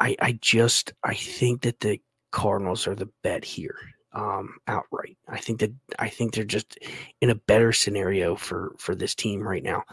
[0.00, 2.00] I I just I think that the
[2.32, 3.76] Cardinals are the bet here
[4.12, 5.16] um, outright.
[5.28, 6.78] I think that I think they're just
[7.20, 9.84] in a better scenario for for this team right now,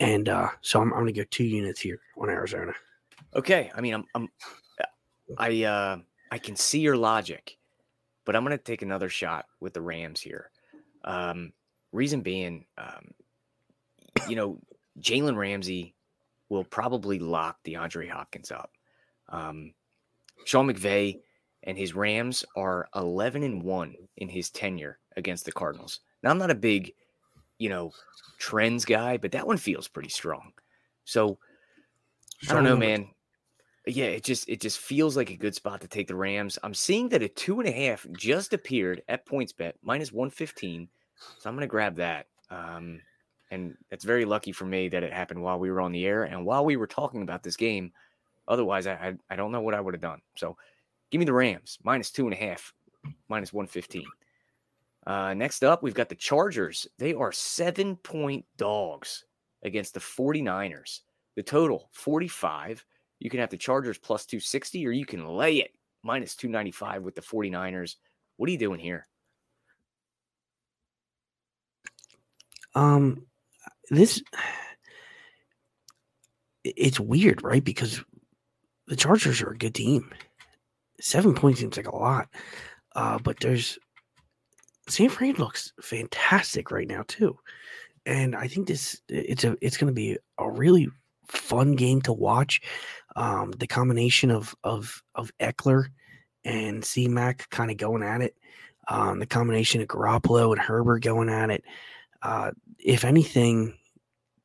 [0.00, 2.72] and uh, so I'm, I'm going to go two units here on Arizona.
[3.34, 4.28] Okay, I mean, I'm, I'm
[5.36, 5.98] I uh,
[6.30, 7.58] I can see your logic,
[8.24, 10.50] but I'm going to take another shot with the Rams here.
[11.04, 11.52] Um,
[11.92, 13.10] reason being, um,
[14.28, 14.58] you know,
[15.00, 15.94] Jalen Ramsey
[16.48, 18.70] will probably lock DeAndre Hopkins up.
[19.28, 19.74] Um,
[20.44, 21.20] Sean McVay
[21.64, 26.00] and his Rams are 11 and 1 in his tenure against the Cardinals.
[26.22, 26.92] Now, I'm not a big,
[27.58, 27.92] you know,
[28.38, 30.52] trends guy, but that one feels pretty strong.
[31.04, 31.38] So,
[32.48, 33.08] I don't know, man.
[33.88, 36.58] Yeah, it just it just feels like a good spot to take the Rams.
[36.62, 40.88] I'm seeing that a two and a half just appeared at PointsBet minus 115.
[41.38, 42.26] So I'm gonna grab that.
[42.50, 43.00] Um,
[43.50, 46.24] and it's very lucky for me that it happened while we were on the air
[46.24, 47.92] and while we were talking about this game.
[48.46, 50.20] Otherwise, I I, I don't know what I would have done.
[50.36, 50.56] So
[51.10, 52.72] Give me the Rams, minus two and a half,
[53.28, 54.04] minus 115.
[55.06, 56.86] Uh, next up, we've got the Chargers.
[56.98, 59.24] They are seven point dogs
[59.62, 61.00] against the 49ers.
[61.34, 62.84] The total 45.
[63.18, 67.14] You can have the Chargers plus 260, or you can lay it minus 295 with
[67.14, 67.96] the 49ers.
[68.36, 69.06] What are you doing here?
[72.74, 73.26] Um,
[73.90, 74.22] this
[76.62, 77.64] it's weird, right?
[77.64, 78.02] Because
[78.86, 80.12] the Chargers are a good team
[81.00, 82.28] seven points seems like a lot.
[82.94, 83.78] Uh, but there's
[84.88, 87.38] San Fran looks fantastic right now too,
[88.06, 90.88] and I think this it's a it's going to be a really
[91.28, 92.60] fun game to watch.
[93.18, 95.86] Um, the combination of of of Ekeler
[96.44, 98.36] and C-Mac kind of going at it,
[98.86, 101.64] um, the combination of Garoppolo and Herbert going at it.
[102.22, 103.74] Uh, if anything,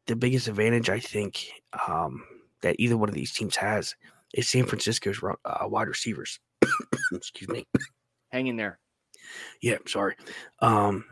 [0.08, 1.46] the biggest advantage I think
[1.88, 2.24] um,
[2.64, 3.96] that either one of these teams has
[4.34, 6.40] is San Francisco's uh, wide receivers.
[7.14, 7.68] Excuse me.
[8.32, 8.80] Hang in there.
[9.62, 10.16] Yeah, sorry.
[10.62, 11.06] Um,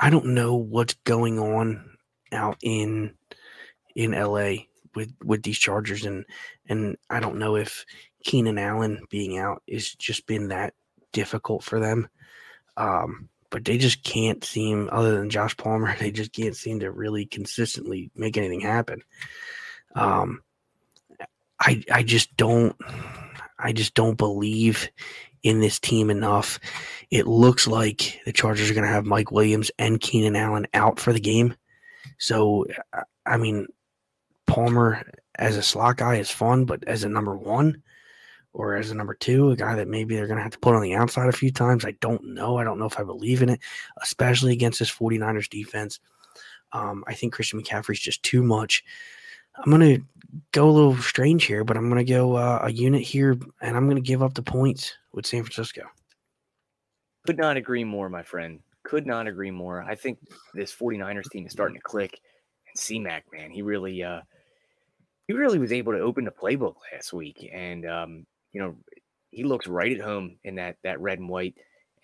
[0.00, 1.98] I don't know what's going on
[2.32, 3.12] out in
[3.94, 4.64] in LA
[4.94, 6.24] with with these Chargers, and
[6.68, 7.84] and I don't know if
[8.24, 10.74] Keenan Allen being out is just been that
[11.12, 12.08] difficult for them.
[12.76, 16.90] Um, but they just can't seem, other than Josh Palmer, they just can't seem to
[16.90, 19.02] really consistently make anything happen.
[19.94, 20.42] Um,
[21.60, 22.74] I I just don't
[23.58, 24.88] I just don't believe
[25.42, 26.58] in this team enough.
[27.10, 30.98] It looks like the Chargers are going to have Mike Williams and Keenan Allen out
[30.98, 31.54] for the game.
[32.18, 32.66] So
[33.26, 33.66] I mean,
[34.46, 35.02] Palmer
[35.36, 37.82] as a slot guy is fun, but as a number one
[38.52, 40.74] or as a number two, a guy that maybe they're going to have to put
[40.74, 42.58] on the outside a few times, I don't know.
[42.58, 43.60] I don't know if I believe in it,
[44.02, 46.00] especially against this 49ers defense.
[46.72, 48.84] Um, I think Christian McCaffrey's just too much.
[49.56, 50.02] I'm going to
[50.52, 53.76] go a little strange here, but I'm going to go uh, a unit here, and
[53.76, 55.82] I'm going to give up the points with San Francisco.
[57.26, 58.60] Could not agree more, my friend.
[58.82, 59.82] Could not agree more.
[59.82, 60.18] I think
[60.54, 62.18] this 49ers team is starting to click.
[62.66, 64.22] And C-Mac, man, he really, uh,
[65.32, 68.76] he really was able to open the playbook last week, and um, you know,
[69.30, 71.54] he looks right at home in that that red and white.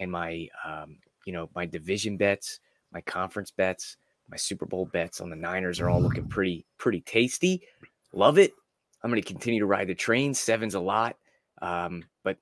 [0.00, 2.60] And my, um, you know, my division bets,
[2.92, 3.96] my conference bets
[4.30, 7.62] my Super Bowl bets on the Niners are all looking pretty pretty tasty.
[8.12, 8.52] Love it.
[9.02, 10.34] I'm going to continue to ride the train.
[10.34, 11.16] Seven's a lot,
[11.62, 12.36] um, but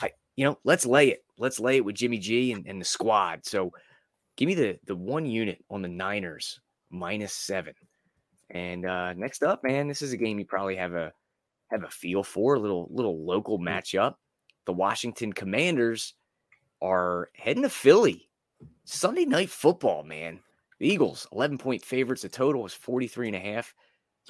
[0.00, 1.24] I, you know, let's lay it.
[1.38, 3.44] Let's lay it with Jimmy G and, and the squad.
[3.44, 3.72] So,
[4.36, 6.60] give me the the one unit on the Niners
[6.90, 7.74] minus seven.
[8.50, 11.12] And uh, next up, man, this is a game you probably have a
[11.70, 14.14] have a feel for a little little local matchup.
[14.66, 16.14] The Washington Commanders
[16.82, 18.28] are heading to Philly.
[18.84, 20.40] Sunday night football, man.
[20.78, 22.22] The Eagles, 11 point favorites.
[22.22, 23.74] The total is 43 and a half.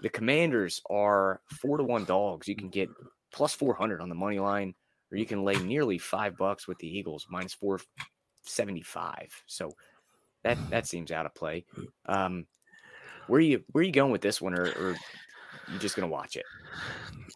[0.00, 2.48] The Commanders are four to one dogs.
[2.48, 2.88] You can get
[3.32, 4.74] plus 400 on the money line,
[5.10, 9.42] or you can lay nearly five bucks with the Eagles, minus 475.
[9.46, 9.72] So
[10.44, 11.64] that that seems out of play.
[12.06, 12.46] Um,
[13.27, 14.97] where are you where are you going with this one, or, or
[15.72, 16.45] you just gonna watch it?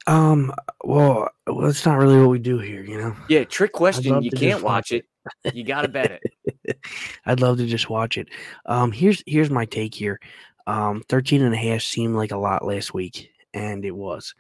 [0.06, 3.14] Um, well, well, that's not really what we do here, you know.
[3.28, 4.22] Yeah, trick question.
[4.22, 5.04] You can't watch it.
[5.52, 6.78] You got to bet it.
[7.26, 8.28] I'd love to just watch it.
[8.66, 10.18] Um, here's here's my take here.
[10.66, 13.30] Um, 13 and a half seemed like a lot last week.
[13.54, 14.34] and it was.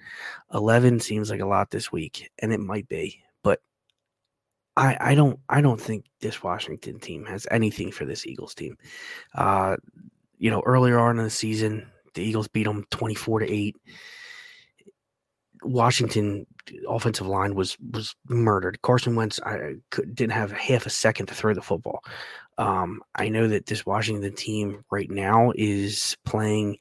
[0.54, 3.60] 11 seems like a lot this week, and it might be, but
[4.76, 8.76] I, I don't I don't think this Washington team has anything for this Eagles team.
[9.34, 9.76] Uh,
[10.40, 13.76] you know, earlier on in the season, the Eagles beat them 24 to 8.
[15.62, 16.46] Washington
[16.88, 18.80] offensive line was was murdered.
[18.80, 22.02] Carson Wentz I could, didn't have half a second to throw the football.
[22.56, 26.78] Um, I know that this Washington team right now is playing,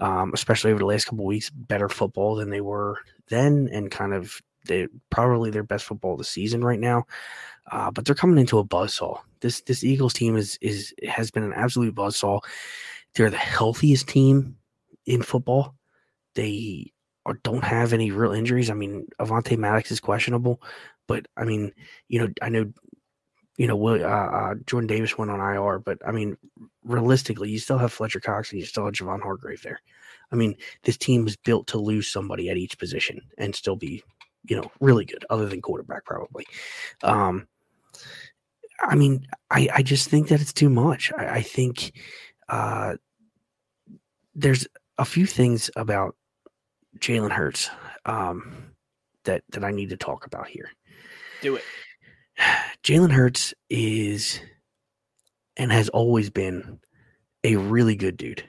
[0.00, 4.12] um, especially over the last couple weeks, better football than they were then, and kind
[4.12, 7.04] of they probably their best football of the season right now.
[7.70, 9.18] Uh, but they're coming into a buzzsaw.
[9.40, 12.40] This this Eagles team is is has been an absolute buzzsaw.
[13.14, 14.56] They're the healthiest team
[15.06, 15.74] in football.
[16.34, 16.92] They
[17.24, 18.70] or don't have any real injuries.
[18.70, 20.62] I mean, Avonte Maddox is questionable,
[21.06, 21.72] but I mean,
[22.08, 22.72] you know, I know,
[23.56, 26.36] you know, uh, uh, Jordan Davis went on IR, but I mean,
[26.84, 29.80] realistically, you still have Fletcher Cox and you still have Javon Hargrave there.
[30.32, 34.02] I mean, this team is built to lose somebody at each position and still be,
[34.44, 36.46] you know, really good, other than quarterback probably.
[37.02, 37.46] Um,
[38.80, 41.12] I mean, I, I just think that it's too much.
[41.16, 41.92] I, I think
[42.48, 42.96] uh,
[44.34, 44.66] there's
[44.98, 46.16] a few things about
[46.98, 47.70] Jalen Hurts
[48.06, 48.72] um,
[49.24, 50.70] that that I need to talk about here.
[51.42, 51.62] Do it.
[52.82, 54.40] Jalen Hurts is
[55.56, 56.80] and has always been
[57.44, 58.44] a really good dude.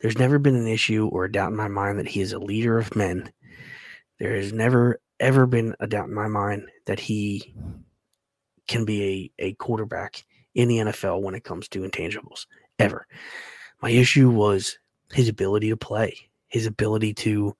[0.00, 2.38] There's never been an issue or a doubt in my mind that he is a
[2.38, 3.30] leader of men.
[4.18, 7.54] There has never ever been a doubt in my mind that he
[8.66, 12.46] can be a, a quarterback in the NFL when it comes to intangibles.
[12.78, 13.06] Ever.
[13.80, 14.78] My issue was
[15.12, 17.56] his ability to play his ability to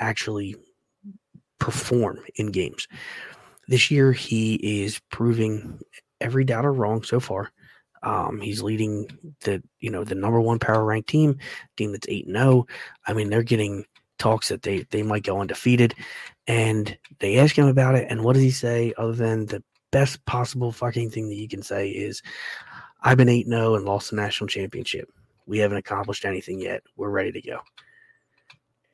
[0.00, 0.56] actually
[1.60, 2.88] perform in games.
[3.68, 5.78] This year, he is proving
[6.20, 7.52] every doubter wrong so far.
[8.02, 9.06] Um, he's leading
[9.42, 11.38] the you know the number one power ranked team,
[11.76, 12.66] team that's eight and zero.
[12.66, 12.66] Oh.
[13.06, 13.84] I mean, they're getting
[14.22, 15.94] talks that they they might go undefeated,
[16.46, 20.24] and they ask him about it, and what does he say other than the best
[20.24, 22.22] possible fucking thing that you can say is,
[23.02, 25.10] "I've been eight and zero oh and lost the national championship.
[25.46, 26.82] We haven't accomplished anything yet.
[26.96, 27.58] We're ready to go."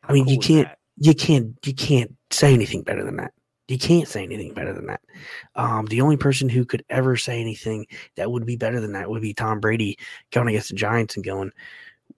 [0.05, 3.33] I mean, cool you can't, you can't, you can't say anything better than that.
[3.69, 5.03] You can't say anything better than that.
[5.55, 9.11] Um, the only person who could ever say anything that would be better than that
[9.11, 9.99] would be Tom Brady
[10.33, 11.53] going against the Giants and going,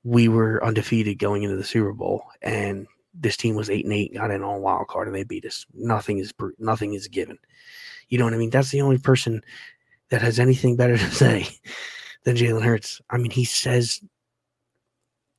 [0.04, 4.14] "We were undefeated going into the Super Bowl, and this team was eight and eight,
[4.14, 5.66] got in on wild card, and they beat us.
[5.74, 7.38] Nothing is nothing is given.
[8.08, 8.50] You know what I mean?
[8.50, 9.42] That's the only person
[10.10, 11.48] that has anything better to say
[12.24, 13.00] than Jalen Hurts.
[13.10, 14.00] I mean, he says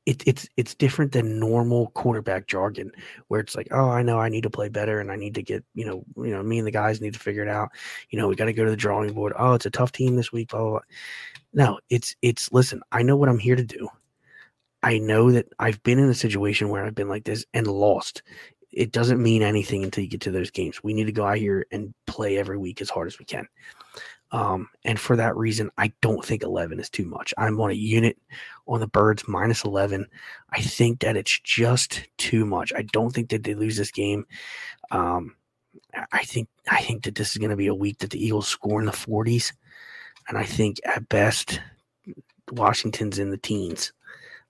[0.05, 2.91] it, it's it's different than normal quarterback jargon
[3.28, 5.43] where it's like oh i know i need to play better and i need to
[5.43, 7.69] get you know you know me and the guys need to figure it out
[8.09, 10.15] you know we got to go to the drawing board oh it's a tough team
[10.15, 10.80] this week blah, blah, blah.
[11.53, 13.88] no it's it's listen i know what i'm here to do
[14.84, 18.21] i know that i've been in a situation where i've been like this and lost
[18.71, 21.38] it doesn't mean anything until you get to those games we need to go out
[21.38, 23.47] here and play every week as hard as we can
[24.34, 27.34] um, and for that reason, I don't think 11 is too much.
[27.38, 28.17] I'm on a unit
[28.65, 30.07] on the Birds minus 11.
[30.51, 32.71] I think that it's just too much.
[32.73, 34.25] I don't think that they lose this game.
[34.89, 35.36] Um,
[36.11, 38.47] I think I think that this is going to be a week that the Eagles
[38.47, 39.51] score in the 40s,
[40.27, 41.61] and I think at best
[42.51, 43.91] Washington's in the teens.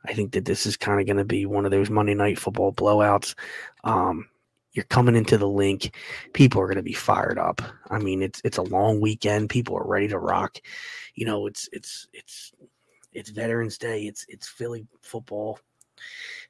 [0.05, 2.39] I think that this is kind of going to be one of those Monday night
[2.39, 3.35] football blowouts.
[3.83, 4.27] Um,
[4.73, 5.95] you're coming into the Linc,
[6.33, 7.61] people are going to be fired up.
[7.89, 9.49] I mean, it's it's a long weekend.
[9.49, 10.57] People are ready to rock.
[11.15, 12.53] You know, it's it's it's
[13.11, 14.03] it's Veterans Day.
[14.03, 15.59] It's it's Philly football.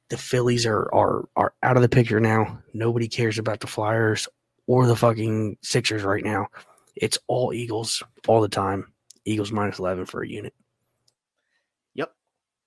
[0.10, 2.60] The Phillies are are are out of the picture now.
[2.74, 4.28] Nobody cares about the Flyers
[4.68, 6.48] or the fucking Sixers right now.
[6.96, 8.94] It's all Eagles all the time.
[9.26, 10.54] Eagles minus eleven for a unit.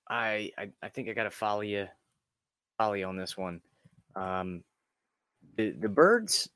[0.09, 1.87] I I, I think I got to follow you,
[2.77, 3.61] follow you on this one.
[4.15, 4.63] Um,
[5.57, 6.49] the the birds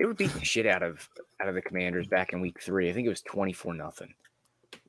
[0.00, 1.08] they were beating the shit out of
[1.40, 2.88] out of the commanders back in week three.
[2.88, 4.14] I think it was 24 nothing.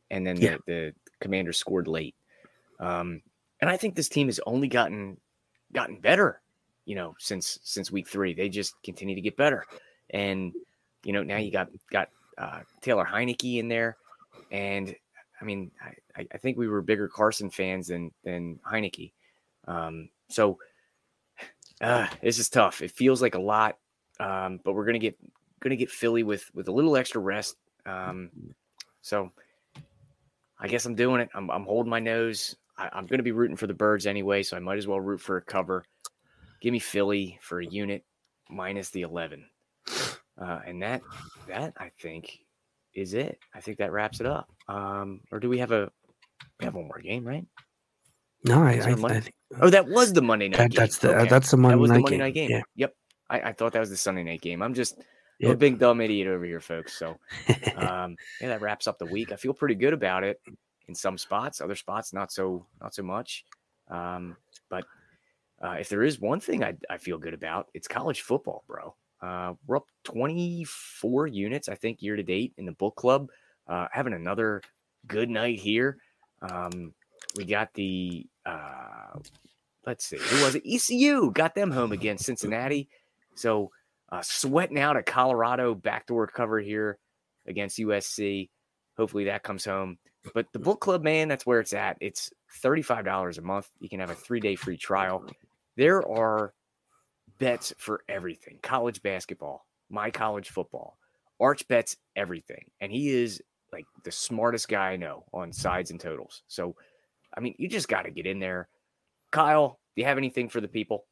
[0.10, 0.58] And then yeah.
[0.66, 2.16] the, the commanders scored late.
[2.80, 3.22] Um,
[3.60, 5.18] and I think this team has only gotten
[5.74, 6.42] gotten better,
[6.86, 8.34] you know, since since week three.
[8.34, 9.66] They just continue to get better.
[10.12, 10.54] And
[11.04, 13.98] you know, now you got got uh, Taylor Heinicke in there.
[14.50, 14.96] And
[15.42, 15.72] I mean,
[16.16, 19.12] I, I think we were bigger Carson fans than than Heinicke.
[19.68, 20.60] Um, so
[21.82, 22.82] uh, this is tough.
[22.82, 23.78] It feels like a lot,
[24.20, 25.18] um, but we're gonna get
[25.60, 27.56] gonna get Philly with with a little extra rest.
[27.86, 28.30] Um,
[29.02, 29.32] so
[30.60, 31.30] I guess I'm doing it.
[31.34, 32.56] I'm, I'm holding my nose.
[32.78, 35.22] I, am gonna be rooting for the birds anyway, so I might as well root
[35.22, 35.86] for a cover.
[36.62, 38.06] Give me Philly for a unit
[38.48, 39.44] minus the 11,
[40.38, 41.02] uh, and that
[41.48, 42.42] that I think
[42.94, 43.40] is it.
[43.54, 44.50] I think that wraps it up.
[44.68, 45.92] Um, or do we have a
[46.60, 47.46] we have one more game, right?
[48.44, 50.78] No, I, I, I think Oh, that was the Monday night that, game.
[50.80, 51.30] that's the Okay.
[51.30, 52.20] that's the Monday, that was night, the Monday game.
[52.20, 52.50] night game.
[52.50, 52.62] Yeah.
[52.76, 52.94] Yep.
[53.30, 54.62] I, I thought that was the Sunday night game.
[54.62, 54.98] I'm just
[55.44, 56.98] I'm a big dumb idiot over here, folks.
[56.98, 57.18] So
[57.76, 59.32] um, yeah, that wraps up the week.
[59.32, 60.40] I feel pretty good about it
[60.88, 63.46] in some spots, other spots not so not so much.
[63.90, 64.38] Um,
[64.70, 64.86] but
[65.64, 68.96] uh, if there is one thing I, I feel good about, it's college football, bro.
[69.22, 73.30] Uh, we're up 24 units, I think, year to date in the book club.
[73.68, 74.62] Uh, having another
[75.08, 75.98] good night here.
[76.42, 76.94] Um,
[77.36, 79.20] we got the uh,
[79.86, 80.64] let's see, who was it?
[80.66, 82.90] ECU got them home against Cincinnati.
[83.36, 83.72] So
[84.12, 86.98] uh, sweating out a Colorado backdoor cover here
[87.48, 88.50] against USC.
[88.98, 89.98] Hopefully that comes home.
[90.34, 91.98] But the book club, man, that's where it's at.
[92.00, 92.32] It's
[92.64, 93.70] $35 a month.
[93.80, 95.26] You can have a three day free trial.
[95.78, 96.54] There are
[97.42, 100.98] bets for everything college basketball, my college football,
[101.40, 102.66] Arch bets everything.
[102.80, 103.42] And he is
[103.74, 106.44] like the smartest guy I know on sides and totals.
[106.48, 106.76] So,
[107.36, 108.70] I mean, you just got to get in there.
[109.32, 111.06] Kyle, do you have anything for the people?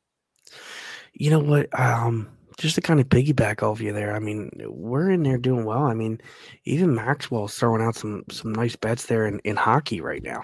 [1.14, 1.68] You know what?
[1.78, 4.16] Um, just to kind of piggyback off you there.
[4.16, 5.84] I mean, we're in there doing well.
[5.84, 6.22] I mean,
[6.66, 10.44] even Maxwell's throwing out some some nice bets there in, in hockey right now.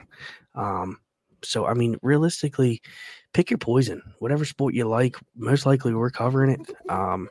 [0.55, 0.99] Um,
[1.43, 2.81] so I mean, realistically,
[3.35, 4.01] pick your poison.
[4.19, 6.73] Whatever sport you like, most likely we're covering it.
[6.89, 7.29] Um,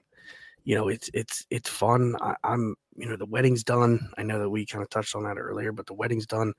[0.64, 2.14] you know, it's it's it's fun.
[2.20, 4.10] I, I'm you know the wedding's done.
[4.18, 6.52] I know that we kind of touched on that earlier, but the wedding's done.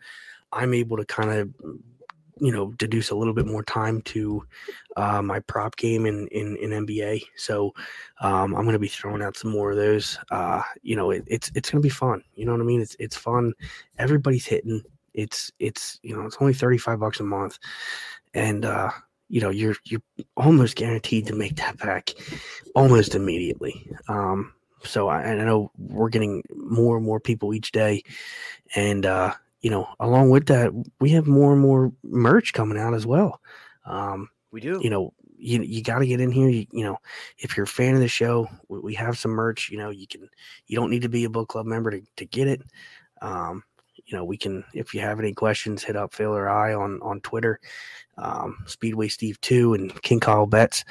[0.51, 1.53] I'm able to kind of
[2.39, 4.43] you know deduce a little bit more time to
[4.97, 7.21] uh, my prop game in in, in NBA.
[7.37, 7.71] So
[8.21, 10.17] um, I'm going to be throwing out some more of those.
[10.31, 12.23] Uh, you know, it, it's it's going to be fun.
[12.33, 12.81] You know what I mean?
[12.81, 13.53] It's it's fun.
[13.99, 14.81] Everybody's hitting.
[15.13, 17.59] It's it's you know it's only 35 bucks a month,
[18.33, 18.89] and uh,
[19.29, 20.01] you know you're you're
[20.37, 22.11] almost guaranteed to make that back
[22.75, 23.89] almost immediately.
[24.07, 24.53] Um,
[24.83, 28.03] so I, I know we're getting more and more people each day,
[28.75, 32.93] and uh, you know along with that we have more and more merch coming out
[32.93, 33.41] as well.
[33.85, 34.79] Um, We do.
[34.83, 36.97] you know you, you got to get in here you, you know
[37.37, 40.07] if you're a fan of the show we, we have some merch you know you
[40.07, 40.27] can
[40.67, 42.61] you don't need to be a book club member to, to get it
[43.21, 43.63] um
[44.05, 46.99] you know we can if you have any questions hit up phil or i on
[47.01, 47.59] on twitter
[48.17, 50.83] um speedway steve 2 and king kyle bets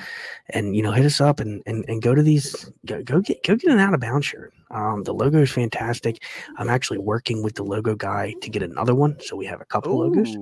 [0.51, 3.43] and you know hit us up and and, and go to these go, go get
[3.45, 6.23] go get an out of bounds shirt um the logo is fantastic
[6.59, 9.65] i'm actually working with the logo guy to get another one so we have a
[9.65, 10.37] couple logos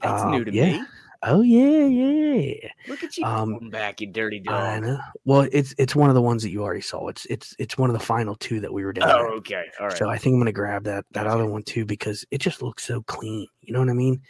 [0.00, 0.72] that's Uh, new to yeah.
[0.72, 0.84] me.
[1.24, 4.82] oh yeah yeah Look at you Um, coming back, you dirty I dog.
[4.82, 4.98] know.
[5.24, 7.06] Well, it's it's one of the ones that you already saw.
[7.08, 9.08] It's it's it's one of the final two that we were doing.
[9.08, 9.66] Oh, okay.
[9.78, 9.96] All right.
[9.96, 11.34] So I think I'm gonna grab that that Gotcha.
[11.36, 13.46] other one too because it just looks so clean.
[13.60, 14.20] You know what I mean?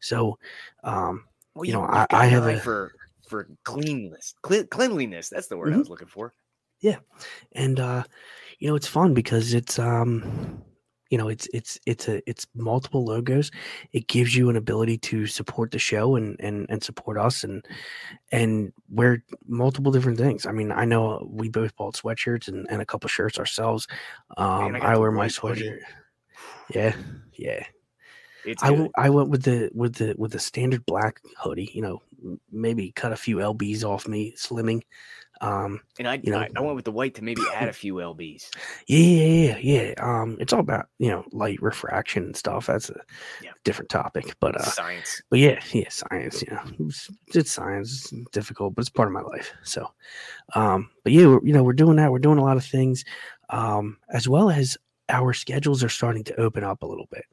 [0.00, 0.38] So,
[0.82, 1.24] um,
[1.60, 2.92] well, you know, I- I have a- for
[3.28, 5.28] for cleanliness, Cle- cleanliness.
[5.28, 5.80] That's the word I Mhm.
[5.80, 6.34] was looking for.
[6.80, 6.98] Yeah,
[7.52, 8.04] and uh,
[8.58, 10.64] you know, it's fun because it's um,
[11.10, 13.50] you know, it's it's it's a it's multiple logos.
[13.92, 17.64] It gives you an ability to support the show and and and support us and
[18.32, 20.46] and wear multiple different things.
[20.46, 23.86] I mean, I know we both bought sweatshirts and, and a couple shirts ourselves.
[24.38, 25.62] Um, I I wear my white hoodie.
[25.62, 25.80] sweatshirt.
[26.74, 26.96] Yeah,
[27.34, 27.66] yeah.
[28.44, 28.90] It's I, good.
[28.96, 31.70] I went with the with the with the standard black hoodie.
[31.74, 32.02] You know,
[32.50, 34.82] maybe cut a few lbs off me, slimming.
[35.42, 37.72] Um, and I, you know- I I went with the white to maybe add a
[37.72, 38.50] few lbs.
[38.86, 39.94] yeah, yeah, yeah, yeah.
[39.98, 42.66] Um, it's all about you know light refraction and stuff.
[42.66, 43.00] That's a
[43.42, 43.52] Yeah.
[43.64, 45.22] different topic, but uh, Science.
[45.30, 46.42] but yeah, yeah, science.
[46.42, 48.12] You know, it's, it's science.
[48.12, 49.50] It's difficult, but it's part of my life.
[49.62, 49.90] So,
[50.54, 52.12] um, but yeah, we're, you know, we're doing that.
[52.12, 53.04] We're doing a lot of things,
[53.48, 54.76] um, as well as
[55.10, 57.24] our schedules are starting to open up a little bit,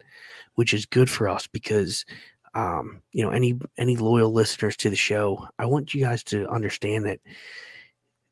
[0.55, 2.05] which is good for us because,
[2.53, 6.47] um, you know, any any loyal listeners to the show, I want you guys to
[6.49, 7.19] understand that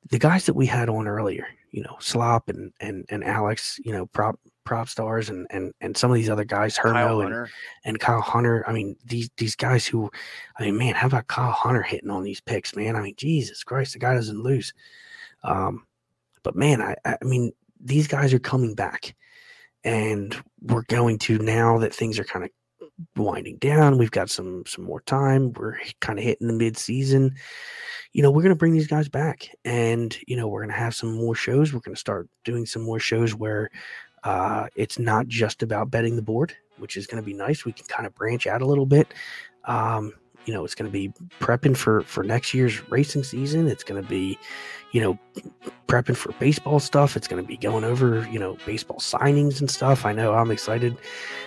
[0.10, 3.92] the guys that we had on earlier, you know, Slop and and and Alex, you
[3.92, 7.48] know, prop prop stars and and and some of these other guys, Hermo and
[7.84, 8.64] and Kyle Hunter.
[8.68, 10.12] I mean, these these guys who,
[10.58, 12.96] I mean, man, how about Kyle Hunter hitting on these picks, man?
[12.96, 14.74] I mean, Jesus Christ, the guy doesn't lose.
[15.44, 15.86] Um,
[16.44, 19.16] but man, I I mean, these guys are coming back,
[19.86, 22.52] and we're going to now that things are kind of
[23.16, 23.98] winding down.
[23.98, 25.54] We've got some some more time.
[25.54, 27.36] We're kind of hitting the mid season.
[28.12, 31.14] You know, we're gonna bring these guys back, and you know, we're gonna have some
[31.14, 31.74] more shows.
[31.74, 33.70] We're gonna start doing some more shows where
[34.26, 37.64] uh, it's not just about betting the board, which is going to be nice.
[37.64, 39.14] We can kind of branch out a little bit.
[39.66, 40.14] Um,
[40.46, 43.68] you know, it's going to be prepping for for next year's racing season.
[43.68, 44.38] It's going to be,
[44.92, 45.20] you know,
[45.88, 47.18] prepping for baseball stuff.
[47.18, 50.06] It's going to be going over, you know, baseball signings and stuff.
[50.06, 50.98] I know I'm excited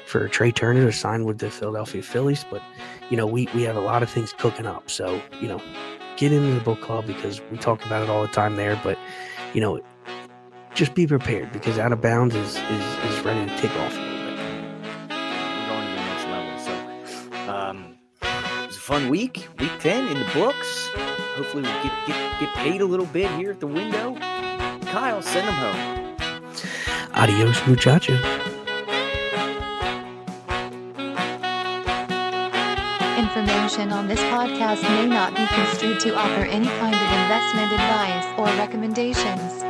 [0.07, 2.63] for Trea Turner to sign with the Philadelphia Phillies, but
[3.11, 4.91] you know, we we have a lot of things cooking up.
[4.91, 5.63] So you know,
[6.17, 8.79] get into the book club because we talk about it all the time there.
[8.83, 8.99] But
[9.55, 9.81] you know,
[10.75, 14.08] just be prepared because out of bounds is is, is ready to take off
[18.89, 20.89] fun week, week 10 in the books.
[21.37, 24.15] Hopefully, we get, get, get paid a little bit here at the window.
[24.87, 26.17] Kyle, send them home.
[27.13, 28.15] Adios, muchacho.
[33.19, 38.25] Information on this podcast may not be construed to offer any kind of investment advice
[38.39, 39.63] or recommendations.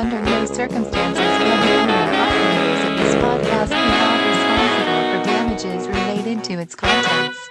[0.00, 5.24] Under no circumstances will the owner or operators of this podcast be held responsible for
[5.28, 7.50] damages related to its contents.